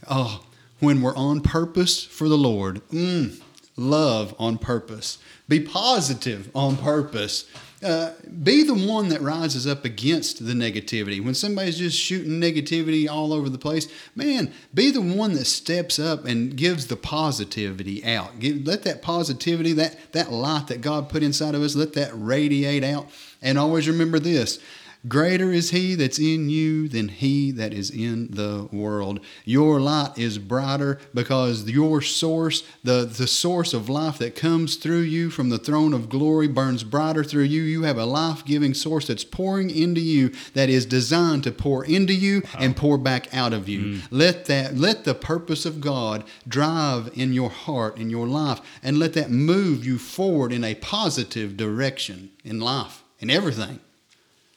Oh, 0.10 0.46
when 0.80 1.02
we're 1.02 1.16
on 1.16 1.42
purpose 1.42 2.02
for 2.04 2.30
the 2.30 2.38
Lord, 2.38 2.82
mm, 2.90 3.38
love 3.80 4.36
on 4.38 4.58
purpose. 4.58 5.18
Be 5.48 5.60
positive 5.60 6.52
on 6.54 6.78
purpose. 6.78 7.46
Uh, 7.82 8.12
be 8.44 8.64
the 8.64 8.74
one 8.74 9.08
that 9.08 9.22
rises 9.22 9.66
up 9.66 9.86
against 9.86 10.46
the 10.46 10.52
negativity. 10.54 11.24
When 11.24 11.34
somebody's 11.34 11.78
just 11.78 11.98
shooting 11.98 12.42
negativity 12.42 13.10
all 13.10 13.32
over 13.32 13.48
the 13.48 13.58
place, 13.58 13.88
man, 14.16 14.52
be 14.74 14.92
the 14.92 15.02
one 15.02 15.34
that 15.34 15.46
steps 15.46 15.98
up 15.98 16.26
and 16.26 16.58
gives 16.58 16.88
the 16.88 16.98
positivity 16.98 18.04
out. 18.04 18.40
Give, 18.40 18.68
let 18.68 18.84
that 18.84 19.02
positivity, 19.02 19.72
that, 19.74 20.12
that 20.12 20.30
light 20.30 20.68
that 20.68 20.82
God 20.82 21.08
put 21.08 21.24
inside 21.24 21.56
of 21.56 21.62
us, 21.62 21.74
let 21.76 21.94
that 21.94 22.12
radiate 22.14 22.84
out. 22.84 23.08
And 23.42 23.58
always 23.58 23.88
remember 23.88 24.20
this 24.20 24.60
Greater 25.08 25.54
is 25.54 25.70
he 25.70 25.96
that's 25.96 26.20
in 26.20 26.50
you 26.50 26.90
than 26.90 27.08
he 27.08 27.52
that 27.52 27.74
is 27.74 27.90
in 27.90 28.32
the 28.32 28.68
world. 28.74 29.22
Your 29.46 29.80
light 29.80 30.18
is 30.18 30.38
brighter 30.38 31.00
because 31.14 31.70
your 31.70 32.02
source, 32.02 32.64
the, 32.84 33.06
the 33.06 33.26
source 33.26 33.74
of 33.74 33.88
life 33.88 34.18
that 34.18 34.36
comes 34.36 34.76
through 34.76 35.02
you 35.02 35.30
from 35.30 35.50
the 35.50 35.58
throne 35.58 35.94
of 35.94 36.10
glory, 36.10 36.50
burns 36.50 36.84
brighter 36.84 37.24
through 37.24 37.44
you. 37.44 37.62
You 37.62 37.84
have 37.84 37.98
a 37.98 38.06
life 38.06 38.44
giving 38.44 38.74
source 38.74 39.08
that's 39.08 39.24
pouring 39.24 39.70
into 39.70 40.02
you 40.02 40.34
that 40.54 40.70
is 40.70 40.86
designed 40.86 41.46
to 41.46 41.52
pour 41.54 41.86
into 41.86 42.14
you 42.14 42.42
wow. 42.42 42.60
and 42.60 42.76
pour 42.76 42.98
back 42.98 43.34
out 43.34 43.54
of 43.54 43.70
you. 43.70 43.80
Mm. 43.80 44.02
Let 44.12 44.46
that 44.46 44.76
let 44.76 45.06
the 45.06 45.16
purpose 45.16 45.66
of 45.66 45.80
God 45.80 46.26
drive 46.46 47.10
in 47.14 47.32
your 47.32 47.50
heart, 47.50 47.98
in 47.98 48.10
your 48.10 48.28
life, 48.28 48.60
and 48.84 49.00
let 49.00 49.14
that 49.14 49.32
move 49.32 49.86
you 49.86 49.98
forward 49.98 50.52
in 50.52 50.66
a 50.66 50.76
positive 50.76 51.56
direction 51.56 52.32
in 52.44 52.60
life, 52.60 53.04
in 53.20 53.30
everything. 53.30 53.80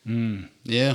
Mm. 0.06 0.48
Yeah. 0.64 0.94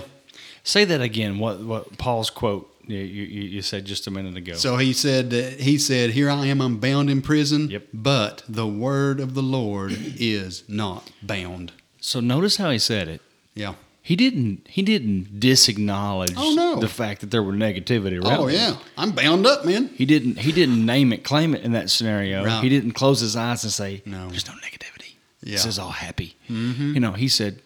Say 0.64 0.86
that 0.86 1.02
again. 1.02 1.40
What 1.40 1.60
what 1.62 1.98
Paul's 1.98 2.30
quote 2.30 2.74
you, 2.88 3.00
you, 3.00 3.44
you 3.44 3.62
said 3.62 3.86
just 3.86 4.08
a 4.08 4.12
minute 4.12 4.38
ago. 4.38 4.54
So 4.54 4.78
he 4.78 4.94
said 4.94 5.32
he 5.32 5.78
said, 5.78 6.12
"Here 6.12 6.30
I 6.30 6.46
am. 6.48 6.62
I'm 6.62 6.78
bound 6.78 7.10
in 7.10 7.22
prison. 7.22 7.70
Yep. 7.70 7.88
But 7.94 8.44
the 8.48 8.68
word 8.68 9.20
of 9.20 9.34
the 9.34 9.44
Lord 9.44 9.92
is 9.98 10.64
not 10.68 11.12
bound." 11.22 11.74
So 12.00 12.20
notice 12.20 12.58
how 12.58 12.70
he 12.70 12.80
said 12.80 13.08
it. 13.08 13.22
Yeah. 13.54 13.76
He 14.02 14.16
didn't. 14.16 14.66
He 14.70 14.84
didn't 14.84 15.38
disacknowledge 15.38 16.34
oh, 16.38 16.54
no. 16.56 16.80
the 16.80 16.88
fact 16.88 17.20
that 17.20 17.32
there 17.32 17.44
were 17.44 17.52
negativity 17.52 18.24
around. 18.24 18.40
Oh 18.40 18.48
yeah, 18.48 18.78
I'm 18.98 19.12
bound 19.12 19.46
up, 19.46 19.66
man. 19.66 19.90
He 19.90 20.06
didn't. 20.06 20.40
He 20.40 20.54
didn't 20.54 20.86
name 20.86 21.12
it, 21.12 21.26
claim 21.26 21.54
it 21.54 21.64
in 21.64 21.74
that 21.74 21.90
scenario. 21.90 22.46
Right. 22.46 22.64
He 22.64 22.70
didn't 22.70 22.94
close 22.94 23.20
his 23.20 23.36
eyes 23.36 23.66
and 23.66 23.74
say, 23.74 24.02
"No, 24.06 24.30
there's 24.30 24.48
no 24.48 24.54
negativity. 24.54 25.16
Yeah. 25.44 25.54
This 25.54 25.66
is 25.66 25.78
all 25.78 25.92
happy." 25.92 26.38
Mm-hmm. 26.50 26.94
You 26.94 27.00
know, 27.02 27.12
he 27.12 27.28
said, 27.28 27.60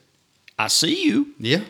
I 0.62 0.67
see 0.67 1.08
you. 1.08 1.34
Yeah. 1.39 1.63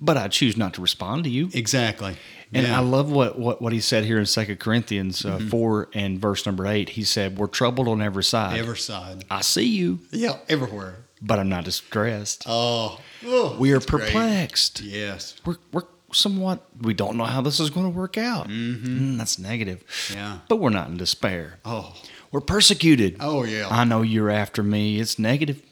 But 0.00 0.16
I 0.16 0.28
choose 0.28 0.56
not 0.56 0.72
to 0.74 0.80
respond 0.80 1.24
to 1.24 1.30
you. 1.30 1.50
Exactly. 1.52 2.16
And 2.54 2.66
yeah. 2.66 2.78
I 2.78 2.80
love 2.80 3.12
what, 3.12 3.38
what, 3.38 3.60
what 3.60 3.74
he 3.74 3.80
said 3.80 4.04
here 4.04 4.18
in 4.18 4.24
Second 4.24 4.58
Corinthians 4.58 5.24
uh, 5.24 5.36
mm-hmm. 5.36 5.48
4 5.48 5.90
and 5.92 6.18
verse 6.18 6.46
number 6.46 6.66
8. 6.66 6.88
He 6.88 7.04
said, 7.04 7.36
We're 7.36 7.46
troubled 7.46 7.88
on 7.88 8.00
every 8.00 8.24
side. 8.24 8.58
Every 8.58 8.78
side. 8.78 9.26
I 9.30 9.42
see 9.42 9.66
you. 9.66 10.00
Yeah, 10.10 10.38
everywhere. 10.48 10.96
But 11.20 11.40
I'm 11.40 11.50
not 11.50 11.64
distressed. 11.64 12.44
Oh, 12.46 12.98
oh 13.26 13.56
we 13.58 13.72
are 13.72 13.80
perplexed. 13.80 14.80
Great. 14.80 14.92
Yes. 14.92 15.36
We're, 15.44 15.56
we're 15.70 15.84
somewhat, 16.12 16.66
we 16.80 16.94
don't 16.94 17.18
know 17.18 17.24
how 17.24 17.42
this 17.42 17.60
is 17.60 17.68
going 17.68 17.92
to 17.92 17.96
work 17.96 18.16
out. 18.16 18.48
Mm-hmm. 18.48 19.14
Mm, 19.14 19.18
that's 19.18 19.38
negative. 19.38 19.84
Yeah. 20.12 20.38
But 20.48 20.56
we're 20.56 20.70
not 20.70 20.88
in 20.88 20.96
despair. 20.96 21.58
Oh. 21.66 21.94
We're 22.32 22.40
persecuted. 22.40 23.18
Oh, 23.20 23.44
yeah. 23.44 23.68
I 23.70 23.84
know 23.84 24.00
you're 24.00 24.30
after 24.30 24.62
me. 24.62 24.98
It's 24.98 25.18
negative 25.18 25.62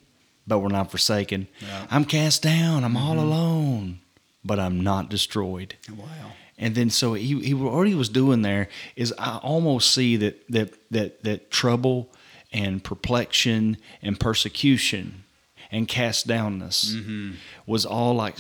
but 0.47 0.59
we're 0.59 0.69
not 0.69 0.91
forsaken. 0.91 1.49
Yeah. 1.61 1.87
I'm 1.91 2.05
cast 2.05 2.43
down. 2.43 2.85
I'm 2.85 2.95
mm-hmm. 2.95 3.03
all 3.03 3.19
alone, 3.19 4.01
but 4.45 4.59
I'm 4.59 4.81
not 4.81 5.09
destroyed. 5.09 5.77
Wow. 5.97 6.33
And 6.59 6.75
then 6.75 6.91
so 6.91 7.15
he, 7.15 7.41
he 7.41 7.55
what 7.55 7.87
he 7.87 7.95
was 7.95 8.11
doing 8.11 8.43
there 8.43 8.69
is 8.95 9.15
I 9.19 9.39
almost 9.39 9.93
see 9.95 10.17
that 10.17 10.47
that 10.51 10.75
that 10.91 11.25
that 11.25 11.51
trouble 11.51 12.13
and 12.53 12.85
perplexion 12.85 13.79
and 14.03 14.21
persecution 14.21 15.25
and 15.71 15.89
cast 15.89 16.27
downness 16.27 16.93
mm-hmm. 16.95 17.33
was 17.67 17.87
all 17.87 18.15
like 18.15 18.37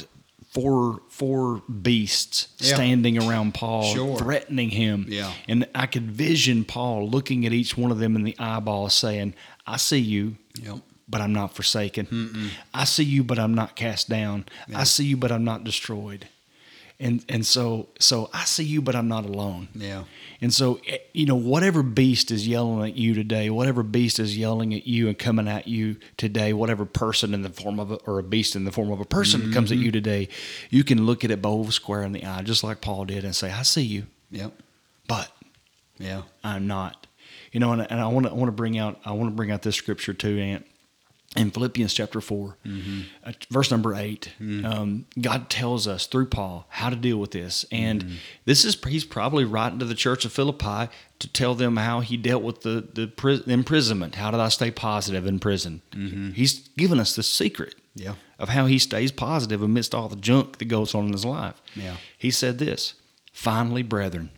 four 0.51 1.01
four 1.09 1.63
beasts 1.69 2.49
yeah. 2.59 2.75
standing 2.75 3.17
around 3.17 3.55
Paul, 3.55 3.95
sure. 3.95 4.19
threatening 4.19 4.69
him. 4.69 5.07
Yeah. 5.09 5.33
And 5.49 5.67
I 5.75 5.87
could 5.87 6.11
vision 6.11 6.65
Paul 6.65 7.09
looking 7.09 7.47
at 7.47 7.55
each 7.55 7.79
one 7.79 7.91
of 7.91 7.99
them 7.99 8.17
in 8.17 8.25
the 8.25 8.37
eyeball, 8.39 8.91
saying, 8.91 9.35
"I 9.67 9.79
see 9.79 9.99
you." 9.99 10.37
Yep 10.61 10.81
but 11.11 11.21
I'm 11.21 11.33
not 11.33 11.55
forsaken. 11.55 12.07
Mm-mm. 12.07 12.51
I 12.73 12.85
see 12.85 13.05
you, 13.05 13.25
but 13.25 13.39
I'm 13.39 13.55
not 13.55 13.75
cast 13.75 14.09
down. 14.09 14.47
Yeah. 14.69 14.81
I 14.81 14.85
see 14.85 15.05
you, 15.05 15.17
but 15.17 15.33
I'm 15.33 15.45
not 15.45 15.65
destroyed. 15.65 16.29
And 17.01 17.25
and 17.31 17.47
so 17.47 17.89
so 17.99 18.29
I 18.35 18.45
see 18.45 18.65
you, 18.65 18.83
but 18.83 18.95
I'm 18.95 19.09
not 19.09 19.25
alone. 19.25 19.69
Yeah. 19.75 20.05
And 20.43 20.53
so 20.53 20.81
eh, 20.87 20.99
you 21.15 21.25
know 21.25 21.35
whatever 21.35 21.83
beast 21.83 22.31
is 22.31 22.47
yelling 22.47 22.91
at 22.91 22.95
you 22.95 23.15
today, 23.15 23.49
whatever 23.49 23.83
beast 23.83 24.19
is 24.19 24.37
yelling 24.37 24.75
at 24.75 24.87
you 24.87 25.09
and 25.09 25.19
coming 25.19 25.49
at 25.49 25.67
you 25.67 25.97
today, 26.19 26.53
whatever 26.53 26.85
person 26.85 27.33
in 27.33 27.41
the 27.41 27.49
form 27.49 27.81
of 27.81 27.91
a, 27.91 27.95
or 28.07 28.19
a 28.19 28.23
beast 28.23 28.55
in 28.55 28.65
the 28.65 28.71
form 28.71 28.93
of 28.93 29.01
a 29.01 29.07
person 29.07 29.41
mm-hmm. 29.41 29.53
comes 29.55 29.73
at 29.73 29.79
you 29.79 29.91
today, 29.91 30.29
you 30.69 30.85
can 30.85 31.07
look 31.07 31.25
at 31.25 31.31
it 31.31 31.41
both 31.41 31.73
square 31.73 32.03
in 32.03 32.13
the 32.13 32.25
eye, 32.25 32.43
just 32.43 32.63
like 32.63 32.83
Paul 32.83 33.07
did, 33.07 33.25
and 33.25 33.35
say, 33.35 33.51
"I 33.51 33.63
see 33.63 33.83
you." 33.83 34.05
Yep. 34.31 34.53
But 35.09 35.33
yeah, 35.99 36.23
I'm 36.45 36.67
not. 36.67 37.07
You 37.51 37.61
know, 37.61 37.73
and, 37.73 37.91
and 37.91 37.99
I 37.99 38.09
want 38.09 38.27
to 38.27 38.35
want 38.35 38.49
to 38.49 38.53
bring 38.53 38.77
out 38.77 39.01
I 39.07 39.13
want 39.13 39.31
to 39.31 39.35
bring 39.35 39.51
out 39.51 39.63
this 39.63 39.75
scripture 39.75 40.13
too, 40.13 40.39
Ant 40.39 40.67
in 41.37 41.53
Philippians 41.53 41.95
chapter 41.95 42.21
4, 42.21 42.57
mm-hmm. 42.67 43.01
uh, 43.23 43.33
verse 43.51 43.71
number 43.71 43.95
8, 43.95 44.33
mm-hmm. 44.41 44.67
um, 44.67 45.07
God 45.21 45.49
tells 45.49 45.87
us 45.87 46.07
through 46.07 46.27
Paul 46.27 46.67
how 46.69 46.91
to 46.91 46.97
deal 46.97 47.19
with 47.19 47.31
this. 47.31 47.65
And 47.71 48.05
mm-hmm. 48.05 48.15
this 48.47 48.65
is, 48.65 48.77
he's 48.85 49.05
probably 49.05 49.45
writing 49.45 49.79
to 49.79 49.85
the 49.85 49.95
church 49.95 50.25
of 50.25 50.33
Philippi 50.33 50.93
to 51.21 51.29
tell 51.33 51.55
them 51.55 51.77
how 51.77 52.01
he 52.01 52.17
dealt 52.17 52.43
with 52.43 52.63
the, 52.63 52.89
the, 52.93 53.07
pri- 53.07 53.43
imprisonment. 53.47 54.17
How 54.17 54.33
did 54.33 54.41
I 54.41 54.49
stay 54.49 54.73
positive 54.73 55.25
in 55.25 55.39
prison? 55.39 55.83
Mm-hmm. 55.93 56.33
He's 56.33 56.69
given 56.71 56.99
us 56.99 57.15
the 57.15 57.23
secret 57.23 57.77
yeah. 57.95 58.15
of 58.41 58.49
how 58.49 58.67
he 58.67 58.81
stays 58.81 59.13
positive 59.13 59.63
amidst 59.63 59.95
all 59.95 60.09
the 60.09 60.17
junk 60.17 60.59
that 60.59 60.65
goes 60.65 60.97
on 60.97 61.07
in 61.07 61.13
his 61.13 61.25
life. 61.25 61.63
Yeah. 61.77 61.97
He 62.19 62.33
said 62.33 62.59
this 62.59 62.95
Finally, 63.33 63.85
brethren, 63.85 64.31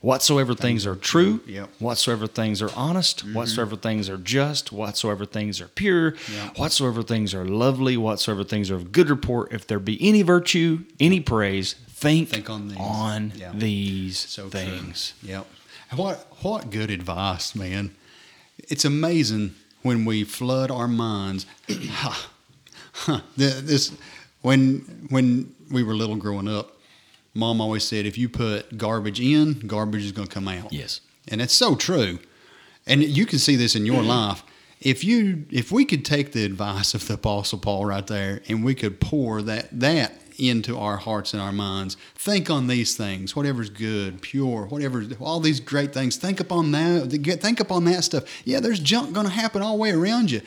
whatsoever 0.00 0.54
things 0.54 0.86
are 0.86 0.94
true, 0.94 1.40
yep. 1.46 1.68
whatsoever 1.78 2.26
things 2.26 2.62
are 2.62 2.70
honest, 2.76 3.24
mm-hmm. 3.24 3.34
whatsoever 3.34 3.76
things 3.76 4.08
are 4.08 4.16
just, 4.16 4.72
whatsoever 4.72 5.24
things 5.24 5.60
are 5.60 5.68
pure, 5.68 6.14
yep. 6.32 6.58
whatsoever 6.58 7.02
things 7.02 7.34
are 7.34 7.44
lovely, 7.44 7.96
whatsoever 7.96 8.44
things 8.44 8.70
are 8.70 8.76
of 8.76 8.92
good 8.92 9.10
report, 9.10 9.52
if 9.52 9.66
there 9.66 9.78
be 9.78 9.98
any 10.06 10.22
virtue, 10.22 10.84
any 11.00 11.20
praise, 11.20 11.74
think, 11.88 12.28
think 12.28 12.48
on 12.48 12.68
these, 12.68 12.78
on 12.78 13.32
yeah. 13.36 13.52
these 13.54 14.18
so 14.18 14.48
things. 14.48 15.14
True. 15.20 15.30
Yep. 15.30 15.46
What 15.96 16.26
what 16.42 16.70
good 16.70 16.90
advice, 16.90 17.54
man. 17.54 17.94
It's 18.68 18.84
amazing 18.84 19.54
when 19.82 20.04
we 20.04 20.24
flood 20.24 20.70
our 20.70 20.88
minds. 20.88 21.46
this 23.36 23.96
when 24.42 25.06
when 25.08 25.54
we 25.70 25.82
were 25.82 25.94
little 25.94 26.16
growing 26.16 26.46
up, 26.46 26.77
mom 27.38 27.60
always 27.60 27.84
said 27.84 28.04
if 28.04 28.18
you 28.18 28.28
put 28.28 28.76
garbage 28.76 29.20
in, 29.20 29.60
garbage 29.60 30.04
is 30.04 30.12
going 30.12 30.26
to 30.26 30.34
come 30.34 30.48
out. 30.48 30.72
Yes. 30.72 31.00
And 31.28 31.40
it's 31.40 31.54
so 31.54 31.76
true. 31.76 32.18
And 32.86 33.02
you 33.02 33.26
can 33.26 33.38
see 33.38 33.54
this 33.54 33.76
in 33.76 33.86
your 33.86 34.02
life. 34.18 34.42
If 34.80 35.04
you 35.04 35.46
if 35.50 35.72
we 35.72 35.84
could 35.84 36.04
take 36.04 36.32
the 36.32 36.44
advice 36.44 36.94
of 36.94 37.06
the 37.06 37.14
apostle 37.14 37.58
Paul 37.58 37.86
right 37.86 38.06
there 38.06 38.42
and 38.48 38.64
we 38.64 38.74
could 38.74 39.00
pour 39.00 39.42
that 39.42 39.68
that 39.80 40.20
into 40.38 40.78
our 40.78 40.96
hearts 40.96 41.32
and 41.32 41.42
our 41.42 41.50
minds, 41.50 41.96
think 42.14 42.48
on 42.48 42.68
these 42.68 42.96
things, 42.96 43.34
whatever's 43.34 43.70
good, 43.70 44.22
pure, 44.22 44.66
whatever 44.66 45.04
all 45.18 45.40
these 45.40 45.58
great 45.58 45.92
things, 45.92 46.16
think 46.16 46.38
upon 46.38 46.70
that 46.72 47.10
think 47.40 47.60
upon 47.60 47.84
that 47.84 48.04
stuff. 48.04 48.24
Yeah, 48.44 48.60
there's 48.60 48.80
junk 48.80 49.12
going 49.12 49.26
to 49.26 49.32
happen 49.32 49.62
all 49.62 49.76
the 49.76 49.82
way 49.82 49.90
around 49.90 50.30
you. 50.30 50.42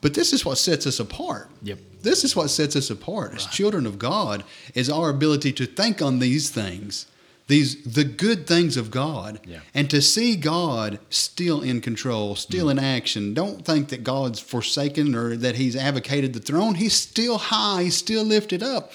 But 0.00 0.14
this 0.14 0.32
is 0.32 0.44
what 0.44 0.58
sets 0.58 0.86
us 0.86 1.00
apart. 1.00 1.50
Yep. 1.62 1.78
This 2.02 2.22
is 2.24 2.36
what 2.36 2.50
sets 2.50 2.76
us 2.76 2.90
apart 2.90 3.34
as 3.34 3.46
children 3.46 3.86
of 3.86 3.98
God 3.98 4.44
is 4.74 4.88
our 4.88 5.10
ability 5.10 5.52
to 5.54 5.66
think 5.66 6.00
on 6.00 6.20
these 6.20 6.50
things, 6.50 7.06
these 7.48 7.82
the 7.82 8.04
good 8.04 8.46
things 8.46 8.76
of 8.76 8.90
God, 8.90 9.40
yeah. 9.44 9.60
and 9.74 9.90
to 9.90 10.00
see 10.00 10.36
God 10.36 11.00
still 11.10 11.60
in 11.62 11.80
control, 11.80 12.36
still 12.36 12.68
mm-hmm. 12.68 12.78
in 12.78 12.84
action. 12.84 13.34
Don't 13.34 13.64
think 13.64 13.88
that 13.88 14.04
God's 14.04 14.38
forsaken 14.38 15.14
or 15.16 15.36
that 15.36 15.56
He's 15.56 15.74
advocated 15.74 16.34
the 16.34 16.40
throne. 16.40 16.76
He's 16.76 16.94
still 16.94 17.38
high. 17.38 17.84
He's 17.84 17.96
still 17.96 18.22
lifted 18.22 18.62
up. 18.62 18.92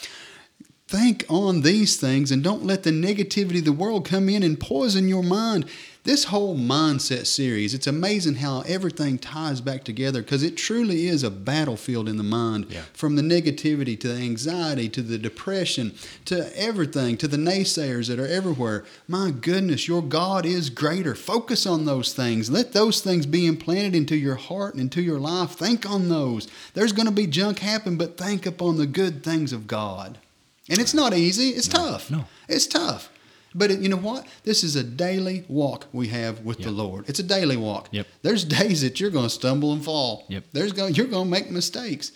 Think 0.93 1.25
on 1.27 1.61
these 1.61 1.97
things 1.97 2.31
and 2.31 2.43
don't 2.43 2.65
let 2.65 2.83
the 2.83 2.91
negativity 2.91 3.57
of 3.57 3.65
the 3.65 3.71
world 3.71 4.07
come 4.07 4.29
in 4.29 4.43
and 4.43 4.59
poison 4.59 5.07
your 5.07 5.23
mind 5.23 5.65
this 6.03 6.25
whole 6.25 6.55
mindset 6.55 7.25
series, 7.25 7.73
it's 7.73 7.87
amazing 7.87 8.35
how 8.35 8.61
everything 8.67 9.17
ties 9.17 9.59
back 9.59 9.85
together 9.85 10.21
because 10.21 10.43
it 10.43 10.55
truly 10.57 11.07
is 11.07 11.23
a 11.23 11.31
battlefield 11.31 12.09
in 12.09 12.17
the 12.17 12.23
mind 12.23 12.67
yeah. 12.69 12.81
from 12.93 13.15
the 13.15 13.21
negativity 13.21 13.97
to 14.01 14.09
the 14.09 14.21
anxiety 14.21 14.89
to 14.89 15.01
the 15.01 15.17
depression 15.17 15.95
to 16.25 16.55
everything 16.59 17.15
to 17.17 17.27
the 17.27 17.37
naysayers 17.37 18.09
that 18.09 18.19
are 18.19 18.27
everywhere. 18.27 18.83
My 19.07 19.31
goodness, 19.31 19.87
your 19.87 20.03
God 20.03 20.45
is 20.45 20.69
greater. 20.69 21.15
Focus 21.15 21.65
on 21.65 21.85
those 21.85 22.13
things. 22.13 22.51
Let 22.51 22.73
those 22.73 22.99
things 22.99 23.25
be 23.25 23.47
implanted 23.47 23.95
into 23.95 24.15
your 24.15 24.35
heart 24.35 24.73
and 24.73 24.81
into 24.81 25.01
your 25.01 25.19
life. 25.19 25.51
Think 25.51 25.89
on 25.89 26.09
those. 26.09 26.49
There's 26.75 26.93
going 26.93 27.07
to 27.07 27.13
be 27.13 27.27
junk 27.27 27.59
happen, 27.59 27.95
but 27.97 28.17
think 28.17 28.45
upon 28.45 28.77
the 28.77 28.85
good 28.85 29.23
things 29.23 29.53
of 29.53 29.67
God. 29.67 30.19
And 30.69 30.79
it's 30.79 30.93
not 30.93 31.13
easy, 31.13 31.49
it's 31.49 31.71
no, 31.71 31.79
tough. 31.79 32.11
No. 32.11 32.25
It's 32.47 32.67
tough. 32.67 33.09
But 33.55 33.71
it, 33.71 33.79
you 33.79 33.89
know 33.89 33.97
what? 33.97 34.25
This 34.43 34.63
is 34.63 34.75
a 34.75 34.83
daily 34.83 35.45
walk 35.47 35.87
we 35.93 36.07
have 36.07 36.39
with 36.41 36.59
the 36.59 36.71
Lord. 36.71 37.07
It's 37.07 37.19
a 37.19 37.23
daily 37.23 37.57
walk. 37.57 37.89
Yep. 37.91 38.07
There's 38.21 38.43
days 38.43 38.81
that 38.81 38.99
you're 38.99 39.11
going 39.11 39.25
to 39.25 39.29
stumble 39.29 39.73
and 39.73 39.83
fall. 39.83 40.25
Yep. 40.29 40.45
There's 40.53 40.73
going 40.73 40.95
you're 40.95 41.07
going 41.07 41.25
to 41.25 41.31
make 41.31 41.51
mistakes. 41.51 42.11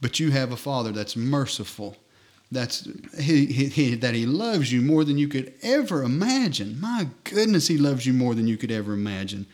But 0.00 0.18
you 0.18 0.30
have 0.30 0.50
a 0.50 0.56
Father 0.56 0.92
that's 0.92 1.14
merciful. 1.14 1.96
That's 2.50 2.88
he, 3.18 3.46
he, 3.46 3.66
he 3.66 3.94
that 3.96 4.14
he 4.14 4.26
loves 4.26 4.72
you 4.72 4.80
more 4.80 5.04
than 5.04 5.18
you 5.18 5.28
could 5.28 5.52
ever 5.62 6.02
imagine. 6.02 6.80
My 6.80 7.08
goodness, 7.24 7.68
he 7.68 7.76
loves 7.76 8.06
you 8.06 8.12
more 8.12 8.34
than 8.34 8.48
you 8.48 8.56
could 8.56 8.72
ever 8.72 8.94
imagine. 8.94 9.46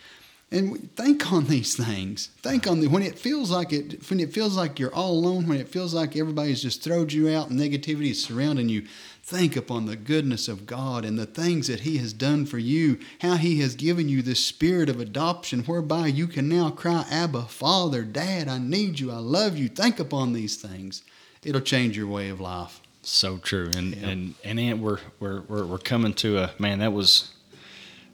And 0.48 0.94
think 0.94 1.32
on 1.32 1.46
these 1.46 1.74
things. 1.74 2.28
Think 2.40 2.68
on 2.68 2.80
the 2.80 2.86
when 2.86 3.02
it 3.02 3.18
feels 3.18 3.50
like 3.50 3.72
it 3.72 4.08
when 4.08 4.20
it 4.20 4.32
feels 4.32 4.56
like 4.56 4.78
you're 4.78 4.94
all 4.94 5.12
alone, 5.12 5.48
when 5.48 5.58
it 5.58 5.68
feels 5.68 5.92
like 5.92 6.16
everybody's 6.16 6.62
just 6.62 6.84
thrown 6.84 7.08
you 7.08 7.28
out 7.28 7.50
and 7.50 7.58
negativity 7.58 8.10
is 8.10 8.24
surrounding 8.24 8.68
you. 8.68 8.86
Think 9.24 9.56
upon 9.56 9.86
the 9.86 9.96
goodness 9.96 10.46
of 10.46 10.64
God 10.64 11.04
and 11.04 11.18
the 11.18 11.26
things 11.26 11.66
that 11.66 11.80
He 11.80 11.98
has 11.98 12.12
done 12.12 12.46
for 12.46 12.58
you, 12.58 13.00
how 13.22 13.34
He 13.34 13.60
has 13.60 13.74
given 13.74 14.08
you 14.08 14.22
this 14.22 14.38
spirit 14.44 14.88
of 14.88 15.00
adoption 15.00 15.64
whereby 15.64 16.06
you 16.06 16.28
can 16.28 16.48
now 16.48 16.70
cry, 16.70 17.04
Abba, 17.10 17.42
Father, 17.46 18.04
Dad, 18.04 18.46
I 18.46 18.58
need 18.58 19.00
you, 19.00 19.10
I 19.10 19.16
love 19.16 19.58
you. 19.58 19.68
Think 19.68 19.98
upon 19.98 20.32
these 20.32 20.54
things. 20.54 21.02
It'll 21.42 21.60
change 21.60 21.96
your 21.96 22.06
way 22.06 22.28
of 22.28 22.40
life. 22.40 22.80
So 23.02 23.38
true, 23.38 23.70
and 23.76 23.94
and 23.94 24.34
and 24.44 24.60
Ant, 24.60 24.80
we're, 24.80 24.98
we're 25.18 25.40
we're 25.42 25.66
we're 25.66 25.78
coming 25.78 26.14
to 26.14 26.38
a 26.38 26.50
man. 26.60 26.78
That 26.78 26.92
was 26.92 27.32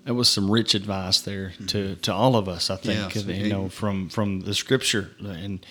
that 0.05 0.15
was 0.15 0.29
some 0.29 0.51
rich 0.51 0.75
advice 0.75 1.21
there 1.21 1.53
to 1.69 1.97
to 1.97 2.13
all 2.13 2.37
of 2.37 2.49
us. 2.49 2.71
I 2.71 2.77
think 2.77 3.15
Yes, 3.15 3.25
you 3.27 3.49
know 3.49 3.69
from 3.69 4.09
from 4.09 4.41
the 4.41 4.55
scripture, 4.55 5.11
and 5.21 5.65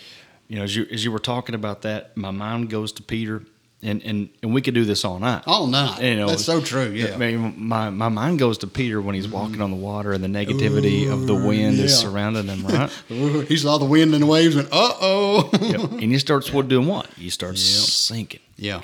you 0.47 0.57
know 0.57 0.63
as 0.63 0.75
you 0.75 0.85
as 0.91 1.03
you 1.03 1.11
were 1.11 1.19
talking 1.19 1.55
about 1.55 1.81
that, 1.83 2.15
my 2.17 2.31
mind 2.31 2.69
goes 2.69 2.91
to 2.93 3.03
Peter, 3.03 3.43
and 3.81 4.01
and 4.03 4.29
and 4.41 4.53
we 4.53 4.61
could 4.61 4.73
do 4.73 4.85
this 4.85 5.03
all 5.03 5.19
night. 5.19 5.43
All 5.47 5.67
night. 5.67 6.01
You 6.03 6.15
know, 6.15 6.27
That's 6.29 6.45
so 6.45 6.61
true. 6.61 6.89
Yeah. 6.91 7.13
I 7.13 7.17
mean, 7.17 7.55
my, 7.57 7.89
my 7.89 8.09
mind 8.09 8.39
goes 8.39 8.57
to 8.59 8.67
Peter 8.67 9.01
when 9.01 9.15
he's 9.15 9.27
walking 9.27 9.61
on 9.61 9.71
the 9.71 9.77
water 9.77 10.13
and 10.13 10.23
the 10.23 10.27
negativity 10.29 11.11
of 11.11 11.27
the 11.27 11.35
wind 11.35 11.79
is 11.79 11.97
surrounding 11.97 12.47
him, 12.47 12.65
right? 12.67 12.89
He 13.47 13.57
saw 13.57 13.77
the 13.79 13.85
wind 13.85 14.13
and 14.13 14.23
the 14.23 14.27
waves 14.27 14.55
and 14.55 14.67
uh 14.71 14.93
oh. 15.01 15.49
Yep. 15.61 15.91
And 15.93 16.11
he 16.11 16.19
starts 16.19 16.51
what 16.53 16.67
doing 16.67 16.87
what? 16.87 17.07
He 17.17 17.29
starts 17.29 17.59
Yep. 17.59 17.89
sinking. 17.89 18.39
Yeah. 18.55 18.81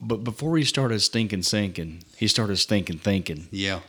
But 0.00 0.24
before 0.24 0.56
he 0.56 0.64
started 0.64 1.00
stinking 1.00 1.42
sinking, 1.42 2.02
he 2.16 2.26
started 2.28 2.56
stinking 2.56 2.98
thinking. 2.98 3.48
Yeah. 3.50 3.80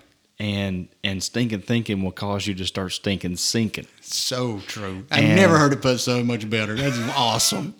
And 0.42 0.88
and 1.04 1.22
stinking 1.22 1.62
thinking 1.62 2.02
will 2.04 2.12
cause 2.12 2.48
you 2.48 2.56
to 2.56 2.66
start 2.66 2.94
stinking 2.94 3.36
sinking. 3.38 3.86
So 4.02 4.60
true. 4.66 5.06
I've 5.12 5.24
And- 5.24 5.36
never 5.36 5.58
heard 5.60 5.72
it 5.72 5.82
put 5.84 6.00
so 6.00 6.24
much 6.24 6.50
better. 6.50 6.74
That's 6.76 6.98
awesome. 7.16 7.76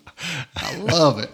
I 0.56 0.76
love 0.76 1.18
it. 1.18 1.30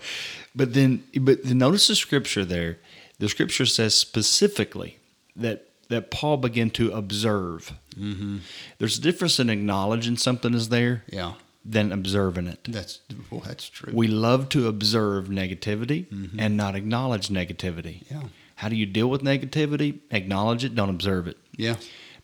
But 0.55 0.73
then 0.73 1.05
but 1.21 1.45
then 1.45 1.59
notice 1.59 1.87
the 1.89 1.97
scripture 1.97 2.47
there. 2.47 2.79
The 3.19 3.29
scripture 3.29 3.67
says 3.67 3.95
specifically 3.95 4.97
that 5.37 5.67
that 5.91 6.11
Paul 6.11 6.39
began 6.39 6.71
to 6.71 6.93
observe. 6.93 7.73
Mm-hmm. 7.99 8.39
There's 8.79 8.97
a 8.99 9.01
difference 9.03 9.39
in 9.39 9.51
acknowledging 9.51 10.17
something 10.17 10.55
is 10.55 10.69
there 10.71 11.05
Yeah. 11.13 11.35
than 11.65 11.93
observing 11.93 12.47
it. 12.47 12.61
That's 12.69 13.01
well, 13.31 13.43
that's 13.45 13.69
true. 13.69 13.93
We 13.95 14.07
love 14.09 14.49
to 14.51 14.67
observe 14.67 15.27
negativity 15.29 16.07
and 16.39 16.57
not 16.57 16.75
acknowledge 16.75 17.29
negativity. 17.29 18.05
Yeah. 18.11 18.23
How 18.59 18.69
do 18.69 18.75
you 18.75 18.87
deal 18.87 19.09
with 19.09 19.23
negativity? 19.23 20.01
Acknowledge 20.11 20.65
it, 20.65 20.75
don't 20.75 20.91
observe 20.91 21.29
it. 21.29 21.37
yeah. 21.57 21.77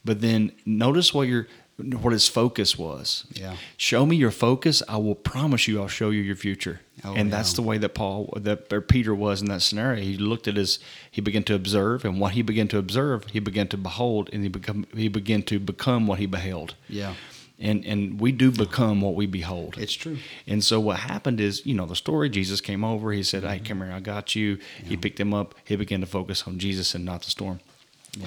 But 0.05 0.20
then 0.20 0.53
notice 0.66 1.14
what 1.14 1.29
your 1.29 1.47
what 1.77 2.12
his 2.12 2.29
focus 2.29 2.77
was. 2.79 3.25
Yeah. 3.33 3.57
Show 3.77 4.05
me 4.05 4.16
your 4.16 4.31
focus. 4.31 4.83
I 4.88 4.97
will 4.99 5.14
promise 5.14 5.66
you 5.66 5.81
I'll 5.81 5.88
show 5.88 6.11
you 6.11 6.20
your 6.20 6.37
future. 6.37 6.81
Oh, 7.05 7.14
and 7.14 7.31
yeah. 7.31 7.37
that's 7.37 7.55
the 7.55 7.62
way 7.62 7.79
that 7.79 7.94
Paul 7.94 8.33
that 8.37 8.73
or 8.73 8.81
Peter 8.81 9.14
was 9.14 9.40
in 9.42 9.49
that 9.49 9.62
scenario. 9.62 10.03
He 10.03 10.16
looked 10.16 10.47
at 10.47 10.57
his 10.57 10.79
he 11.11 11.20
began 11.20 11.42
to 11.44 11.55
observe 11.55 12.05
and 12.05 12.20
what 12.20 12.33
he 12.33 12.42
began 12.42 12.68
to 12.68 12.79
observe, 12.79 13.25
he 13.27 13.40
began 13.40 13.68
to 13.68 13.77
behold 13.77 14.29
and 14.33 14.42
he 14.42 14.49
become 14.49 14.87
he 14.94 15.09
began 15.09 15.42
to 15.44 15.59
become 15.59 16.07
what 16.07 16.18
he 16.18 16.27
beheld. 16.27 16.75
Yeah. 16.88 17.14
And 17.61 17.85
and 17.85 18.21
we 18.21 18.33
do 18.33 18.51
become 18.51 19.01
what 19.01 19.14
we 19.14 19.27
behold. 19.27 19.77
It's 19.79 19.93
true. 19.93 20.19
And 20.47 20.62
so 20.64 20.81
what 20.81 20.99
happened 20.99 21.40
is, 21.40 21.64
you 21.64 21.75
know, 21.75 21.87
the 21.87 21.95
story, 21.95 22.29
Jesus 22.29 22.61
came 22.61 22.83
over, 22.85 23.12
he 23.12 23.23
said, 23.23 23.45
Hey, 23.45 23.61
come 23.61 23.79
here, 23.79 23.93
I 23.93 24.01
got 24.01 24.35
you. 24.35 24.59
He 24.85 24.97
picked 24.97 25.21
him 25.21 25.33
up, 25.33 25.55
he 25.64 25.77
began 25.77 26.01
to 26.01 26.07
focus 26.07 26.45
on 26.49 26.59
Jesus 26.59 26.95
and 26.97 27.05
not 27.05 27.23
the 27.23 27.31
storm. 27.31 27.61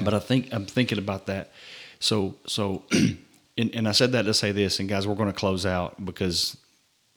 But 0.03 0.13
I 0.13 0.19
think 0.19 0.53
I'm 0.53 0.65
thinking 0.65 0.97
about 0.97 1.25
that. 1.25 1.51
So 1.99 2.35
so 2.45 2.83
and, 2.91 3.19
and 3.75 3.87
I 3.87 3.91
said 3.91 4.13
that 4.13 4.21
to 4.23 4.33
say 4.33 4.53
this, 4.53 4.79
and 4.79 4.87
guys, 4.87 5.05
we're 5.05 5.15
gonna 5.15 5.33
close 5.33 5.65
out 5.65 6.03
because 6.05 6.55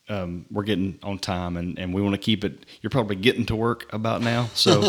um, 0.08 0.46
we're 0.50 0.64
getting 0.64 0.98
on 1.04 1.20
time 1.20 1.56
and, 1.56 1.78
and 1.78 1.94
we 1.94 2.02
want 2.02 2.14
to 2.14 2.20
keep 2.20 2.42
it 2.44 2.66
you're 2.82 2.90
probably 2.90 3.14
getting 3.14 3.46
to 3.46 3.54
work 3.54 3.86
about 3.92 4.20
now. 4.20 4.48
So 4.54 4.82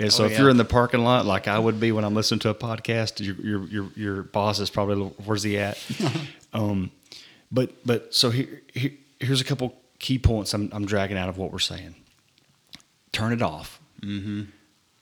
yeah, 0.00 0.08
so 0.08 0.24
Oh, 0.24 0.26
if 0.26 0.32
yeah. 0.32 0.38
you're 0.40 0.48
in 0.50 0.56
the 0.56 0.64
parking 0.64 1.04
lot 1.04 1.26
like 1.26 1.46
I 1.46 1.58
would 1.58 1.78
be 1.78 1.92
when 1.92 2.04
I'm 2.04 2.14
listening 2.14 2.40
to 2.40 2.48
a 2.48 2.54
podcast, 2.54 3.20
your 3.24 3.36
your 3.36 3.68
your, 3.68 3.90
your 3.94 4.22
boss 4.22 4.60
is 4.60 4.70
probably 4.70 5.04
where's 5.26 5.42
he 5.42 5.58
at? 5.58 5.76
um 6.54 6.90
but 7.52 7.70
but 7.84 8.14
so 8.14 8.30
here, 8.30 8.62
here 8.72 8.92
here's 9.20 9.40
a 9.40 9.44
couple 9.44 9.74
key 9.98 10.18
points 10.18 10.54
I'm 10.54 10.70
I'm 10.72 10.86
dragging 10.86 11.16
out 11.16 11.28
of 11.28 11.38
what 11.38 11.52
we're 11.52 11.58
saying. 11.58 11.94
Turn 13.12 13.32
it 13.32 13.42
off. 13.42 13.80
Mm-hmm. 14.00 14.42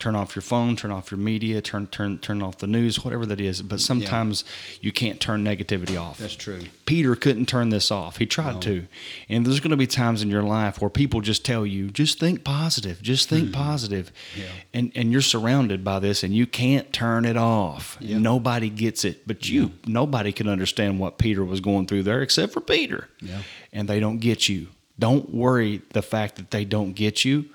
Turn 0.02 0.16
off 0.16 0.34
your 0.34 0.42
phone. 0.42 0.74
Turn 0.74 0.90
off 0.90 1.12
your 1.12 1.20
media. 1.20 1.60
Turn 1.60 1.86
turn 1.86 2.18
turn 2.18 2.42
off 2.42 2.58
the 2.58 2.66
news. 2.66 3.04
Whatever 3.04 3.24
that 3.26 3.40
is. 3.40 3.62
But 3.62 3.78
sometimes 3.78 4.44
you 4.80 4.90
can't 4.90 5.20
turn 5.20 5.44
negativity 5.44 5.96
off. 5.96 6.18
That's 6.18 6.34
true. 6.34 6.58
Peter 6.86 7.14
couldn't 7.14 7.46
turn 7.46 7.68
this 7.68 7.92
off. 7.92 8.16
He 8.16 8.26
tried 8.26 8.60
to. 8.62 8.88
And 9.28 9.46
there's 9.46 9.60
going 9.60 9.70
to 9.70 9.76
be 9.76 9.86
times 9.86 10.20
in 10.20 10.28
your 10.28 10.42
life 10.42 10.80
where 10.80 10.90
people 10.90 11.20
just 11.20 11.44
tell 11.44 11.64
you, 11.64 11.88
just 11.88 12.18
think 12.18 12.42
positive, 12.42 13.00
just 13.00 13.28
think 13.28 13.50
mm-hmm. 13.50 13.62
positive. 13.62 14.10
Yeah. 14.36 14.46
And 14.74 14.90
and 14.96 15.12
you're 15.12 15.22
surrounded 15.22 15.84
by 15.84 16.00
this 16.00 16.24
and 16.24 16.34
you 16.34 16.48
can't 16.48 16.92
turn 16.92 17.24
it 17.24 17.36
off. 17.36 17.96
Yeah. 18.00 18.18
Nobody 18.18 18.70
gets 18.70 19.04
it. 19.04 19.24
But 19.24 19.48
you 19.48 19.70
nobody 19.86 20.32
can 20.32 20.48
understand 20.48 20.98
what 20.98 21.16
Peter 21.18 21.44
was 21.44 21.60
going 21.60 21.86
through 21.86 22.02
there 22.02 22.22
except 22.22 22.52
for 22.52 22.60
Peter. 22.60 23.08
Yeah. 23.20 23.42
And 23.72 23.88
they 23.88 24.00
don't 24.00 24.18
get 24.18 24.48
you. 24.48 24.66
Don't 24.98 25.32
worry 25.32 25.80
the 25.92 26.02
fact 26.02 26.34
that 26.36 26.50
they 26.50 26.64
don't 26.64 26.94
get 26.94 27.24
you. 27.24 27.50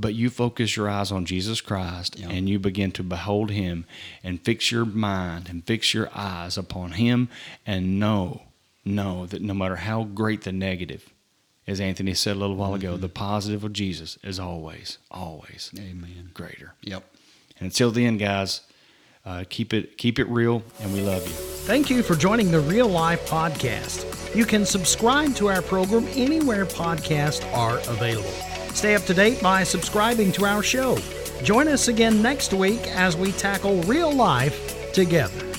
But 0.00 0.14
you 0.14 0.30
focus 0.30 0.76
your 0.76 0.88
eyes 0.88 1.12
on 1.12 1.24
Jesus 1.26 1.60
Christ 1.60 2.18
Yeah. 2.18 2.30
and 2.30 2.48
you 2.48 2.58
begin 2.58 2.90
to 2.92 3.02
behold 3.02 3.50
him 3.50 3.84
and 4.24 4.40
fix 4.40 4.70
your 4.72 4.84
mind 4.84 5.48
and 5.50 5.64
fix 5.66 5.92
your 5.92 6.08
eyes 6.14 6.56
upon 6.56 6.92
him 6.92 7.28
and 7.66 8.00
know, 8.00 8.42
know 8.84 9.26
that 9.26 9.42
no 9.42 9.52
matter 9.54 9.76
how 9.76 10.04
great 10.04 10.42
the 10.42 10.52
negative, 10.52 11.10
as 11.66 11.80
Anthony 11.80 12.14
said 12.14 12.36
a 12.36 12.38
little 12.38 12.56
while 12.56 12.74
ago, 12.74 12.96
the 12.96 13.08
positive 13.10 13.62
of 13.62 13.72
Jesus 13.72 14.18
is 14.22 14.38
always, 14.40 14.98
always 15.10 15.70
Amen. 15.76 16.30
greater. 16.32 16.72
Yep. 16.82 17.04
And 17.58 17.66
until 17.66 17.90
then, 17.90 18.16
guys, 18.16 18.62
uh, 19.26 19.44
keep 19.50 19.74
it 19.74 19.98
keep 19.98 20.18
it 20.18 20.26
real, 20.28 20.62
and 20.80 20.94
we 20.94 21.02
love 21.02 21.22
you. 21.28 21.34
Thank 21.34 21.90
you 21.90 22.02
for 22.02 22.14
joining 22.16 22.50
the 22.50 22.60
Real 22.60 22.88
Life 22.88 23.28
Podcast. 23.28 24.06
You 24.34 24.46
can 24.46 24.64
subscribe 24.64 25.34
to 25.36 25.48
our 25.48 25.60
program 25.60 26.06
anywhere 26.14 26.64
podcasts 26.64 27.44
are 27.54 27.76
available. 27.92 28.49
Stay 28.74 28.94
up 28.94 29.02
to 29.02 29.14
date 29.14 29.42
by 29.42 29.64
subscribing 29.64 30.32
to 30.32 30.44
our 30.44 30.62
show. 30.62 30.96
Join 31.42 31.68
us 31.68 31.88
again 31.88 32.22
next 32.22 32.52
week 32.52 32.86
as 32.88 33.16
we 33.16 33.32
tackle 33.32 33.82
real 33.82 34.12
life 34.12 34.92
together. 34.92 35.49